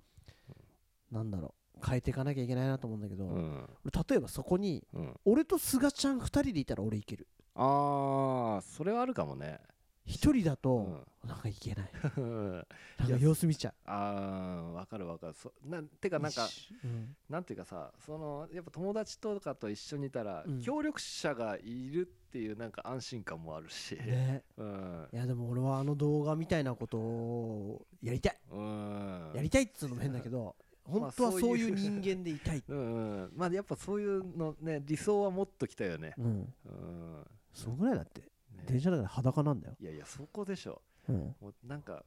[1.11, 3.69] なんだろう変えていかなきゃいけないなと思うんだけど、うん。
[3.83, 5.19] 俺例えばそこにうん。
[5.25, 7.27] 俺とすがちゃん2人でいたら俺いける。
[7.55, 9.59] あーそれはあるかもね
[10.07, 11.07] 1人だうとん。
[11.27, 11.91] なんかいけない。
[12.17, 12.51] うん。
[12.97, 15.33] なんか様子見ちゃあーわかるわかる。
[15.33, 16.47] そなんてかうなんか
[16.83, 17.15] うん。
[17.29, 20.61] なんていうかさそのやっぱ友達とかと一緒にいたら、うん。
[20.61, 24.43] 協力者がいるっていうなんか安心感もあるし、ね。
[24.57, 25.07] うん。
[25.13, 28.39] いやでも俺はあの動画みたいなことをやりたい。
[28.51, 29.31] うん。
[29.35, 32.63] やりたいっつうのも変だけど本当はそういう人間でいたい。
[32.67, 33.31] うんうん。
[33.35, 36.15] まあやっぱそういうのね理想はもっときたよね。
[36.17, 36.53] うん。
[36.65, 37.27] うん。
[37.53, 38.30] そんぐらいだって
[38.61, 38.67] ね。
[38.67, 39.75] 電車だから裸なんだよ。
[39.79, 40.81] いやいやそこでしょ。
[41.09, 41.35] うん。
[41.39, 42.03] もうなんか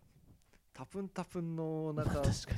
[0.73, 2.55] タプンタプンのまなんかあ確か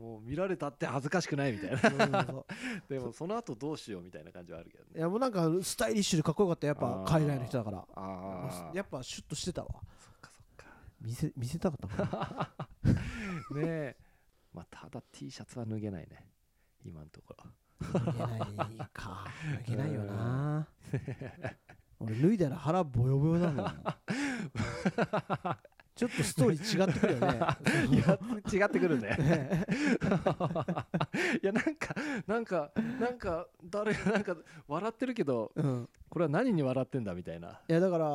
[0.00, 1.70] もう見られたって恥ずかしくないみたい
[2.10, 2.44] な。
[2.88, 4.90] でもその後どうしようみたいな感じはあるけどね。
[4.96, 7.78] いやもうなんかスタイリッシュでかっこよかったやっぱ海外の人だから。
[7.78, 9.68] ああやっぱシュッとしてたわ。
[9.98, 10.66] そっかそっか。
[11.00, 12.92] 見せ見せたかったかな。
[13.60, 13.96] ねえ。
[14.52, 16.30] まあただ T シャツは脱げないね。
[16.84, 17.50] 今のところ。
[17.80, 19.26] 脱げないか。
[19.64, 20.68] 脱げないよな
[22.00, 23.70] 俺脱いだら腹ボヨボヨなの
[25.96, 27.40] ちょっとストーリー違ってくるよね。
[27.90, 29.16] いや違ってくるね。
[29.16, 29.64] ね
[31.42, 31.94] いやなんか
[32.26, 32.70] なんか
[33.00, 34.36] なんか誰がなんか
[34.68, 38.06] 笑ってるけどうんこれは何に笑ってんだみたいな、いやだから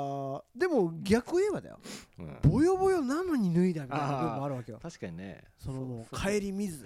[0.55, 1.77] でも逆言えばだよ。
[2.17, 2.37] うん。
[2.49, 4.79] ボヨボヨなのに脱いだみたいな部分もあるわけよ。
[4.81, 5.43] 確かにね。
[5.59, 6.83] そのもう帰り水、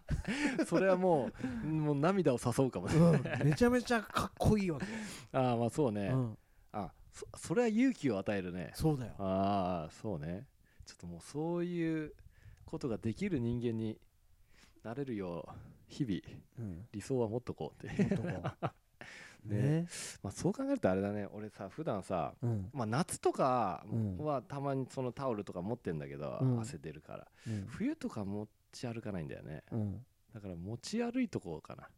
[0.66, 1.30] それはも
[1.62, 2.94] うもう涙を誘うかもね。
[2.94, 4.86] うん、めちゃめちゃかっこいいわけ。
[4.88, 4.92] よ、
[5.32, 6.38] ああまあそうね、うん、
[6.72, 8.70] あそそれは勇気を与えるね。
[8.76, 9.12] そうだよ。
[9.18, 10.46] ああそうね。
[10.86, 12.14] ちょっともうそういう
[12.64, 13.98] ことができる人間に
[14.82, 15.52] なれるよう
[15.88, 16.18] 日々
[16.58, 16.88] うん。
[16.92, 18.14] 理想は持っとこうって。
[18.14, 18.72] 男
[19.48, 19.80] ね。
[19.80, 19.88] ね。
[20.22, 21.26] まあそう考えるとあれだね。
[21.32, 22.70] 俺さ普段さうん。
[22.72, 24.18] まあ夏とかうん。
[24.18, 26.60] はたまにそのタオルとか持ってんだけど、うん。
[26.60, 27.26] 汗出るから。
[27.46, 27.64] うん。
[27.66, 29.62] 冬とか持ち歩かないんだよね。
[29.72, 30.04] うん。
[30.34, 31.88] だから持ち歩いとこうかな。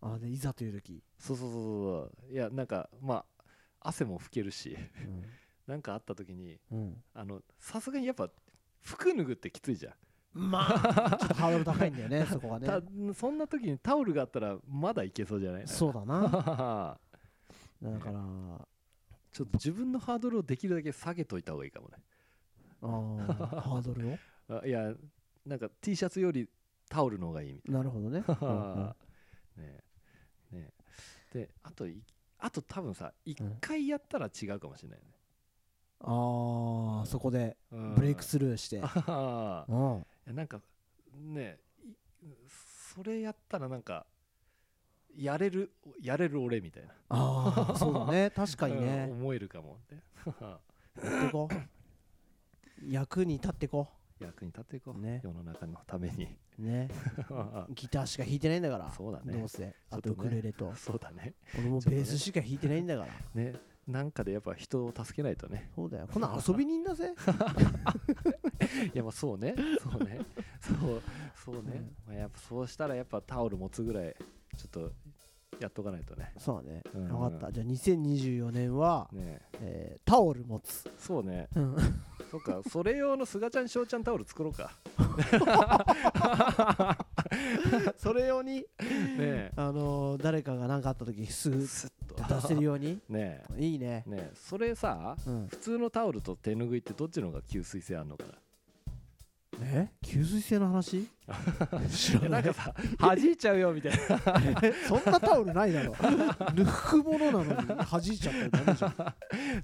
[0.00, 3.44] あでいざという時、そうそうそうそういやなんかまあ
[3.88, 4.76] 汗も拭けるし。
[5.06, 5.22] うん。
[5.66, 6.58] なんかあった時に
[7.60, 8.28] さすがにやっぱ
[8.80, 9.94] 服脱ぐってきついじゃん、
[10.34, 11.16] まあ。
[11.18, 12.66] ちょっとハードル高いんだよね そこはね。
[12.66, 12.80] た
[13.14, 15.68] そんな時にタオルがあったらまだいけそうじゃない？
[15.68, 16.22] そうだな。
[16.28, 16.30] だ
[17.90, 18.68] だから。
[19.32, 21.96] ちょっと自分のハードルをできるだけ下げといた方がいいかもね。
[22.82, 24.18] あーハードルを？
[24.60, 24.92] あいや
[25.46, 26.48] なんか T シャツより
[26.88, 27.82] タオルの方がいいみたいな。
[27.82, 28.76] るほどね、うんうん。
[28.76, 28.96] な
[29.56, 29.82] ね
[30.52, 30.56] え。
[30.56, 30.70] ね
[31.32, 31.38] え。
[31.38, 32.02] であとい
[32.38, 33.56] あと多分さ一うん。
[33.60, 35.06] 回やったら違うかもしれないね、
[36.00, 37.94] ああそこでうん。
[37.94, 40.60] ブレイクスルーして、ああうんなんか
[41.14, 41.94] ねい
[42.94, 44.06] それやったらなんか
[45.16, 46.90] やれるやれる俺みたいな。
[47.10, 48.30] ああそうだね。
[48.34, 49.08] 確かにうんね。
[49.10, 50.02] 思えるかもね
[50.40, 50.58] や
[51.18, 51.54] ってこう。
[52.90, 55.20] 役に立ってこ役に立っていこう、ね。
[55.22, 56.28] 世の中のために。
[56.58, 56.88] うね。
[57.70, 58.90] ギターしか弾いてないんだから。
[58.92, 59.32] そうだね。
[59.32, 59.74] どうせ。
[59.90, 60.74] あとウクレレと。
[60.74, 61.34] そうだね。
[61.58, 63.12] 俺もベースしか弾いてないんだから。
[63.34, 63.54] ね
[63.86, 65.70] なんかでやっぱ人を助けないとね。
[65.74, 66.08] そうだよ。
[66.12, 67.12] こんなん遊び人だぜ。
[68.94, 69.54] いやまあそうね。
[69.82, 70.20] そうね。
[70.60, 71.02] そう
[71.44, 74.14] そうね、まあ、やっぱそうしたらやっぱタオル持つぐらい
[74.56, 74.92] ちょっと
[75.58, 76.32] やっとかないとね。
[76.38, 76.82] そうだね。
[76.94, 77.08] うん。
[77.08, 77.52] 分かった。
[77.52, 80.88] じゃあ2024年は、ねえータオル持つ。
[80.98, 81.48] そうね。
[81.56, 81.76] うん
[82.32, 84.72] そっかそれ用のすがちゃんしょうちゃんタオル作ろうか。
[87.98, 88.66] それ用にね
[89.20, 89.52] え。
[89.54, 92.98] あのー誰かが何かあった時すぐスッと出せるように。
[93.10, 94.04] ねいいね。
[94.06, 94.34] えねえ。
[94.34, 95.46] それさうん。
[95.48, 98.32] 普通のタオルと手ぬぐいってどっちの方が吸水性あんのかな
[99.64, 101.08] え吸水性の話？
[101.90, 103.98] 知 らなんかさ弾いちゃうよみたいな。
[104.86, 105.92] そんなタオルないだろ。
[105.92, 108.94] 抜くものなのに弾いちゃったらダメじゃん。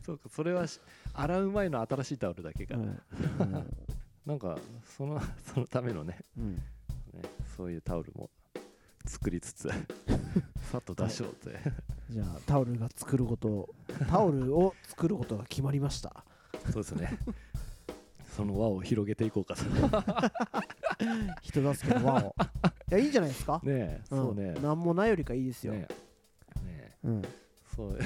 [0.02, 0.80] そうかそれはし
[1.12, 2.76] 洗う前の新しいタオルだけか。
[2.76, 3.00] な、うん。
[3.40, 3.76] うん
[4.28, 5.18] なんかその
[5.54, 6.18] そのためのね。
[6.36, 6.54] うん。
[6.56, 6.62] ね
[7.56, 8.30] そういうタオルも
[9.06, 9.70] 作りつつ
[10.70, 11.58] さっと出しようって、
[12.10, 13.74] じゃあタオルが作ること
[14.06, 16.24] タオルを作ることが決まりました。
[16.70, 17.18] そうですね
[18.38, 19.64] その輪を広げていこうかと。
[21.42, 22.36] 人助けの輪を。
[22.88, 23.60] いやいいんじゃないですか？
[23.64, 24.52] ねえ、そうね。
[24.52, 26.60] ん、何もないよりかいいですよ、ねえ。
[26.60, 26.96] ねえ。
[27.02, 27.22] うん。
[27.74, 27.98] そう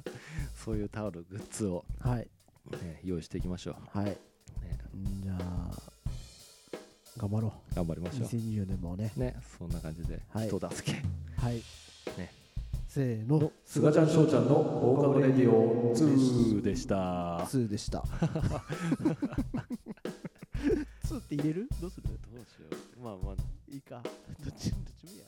[0.54, 2.28] そういうタオルグッズを、はい。
[2.70, 4.18] ね、用意していきましょはい、ね
[4.94, 5.70] んじゃあ
[7.16, 7.74] 頑張ろう。
[7.74, 8.12] 頑張りまう。
[8.12, 9.10] しょ2024年もね。
[9.16, 10.48] うねそんな感じではい。
[10.48, 11.02] 人助け、
[11.38, 11.56] はい。
[11.56, 11.62] ね
[12.88, 13.52] せーの。
[13.64, 17.38] すがちゃんしょうちゃんの放課後レディオ2でした。
[17.44, 17.98] 2でした。
[21.06, 21.68] 2って入れる？
[21.80, 22.08] どうする？
[22.08, 22.66] どうしよ
[22.98, 23.04] う。
[23.04, 23.34] まあまあ
[23.70, 24.02] いいか。
[24.02, 25.24] どっちどっちもいいや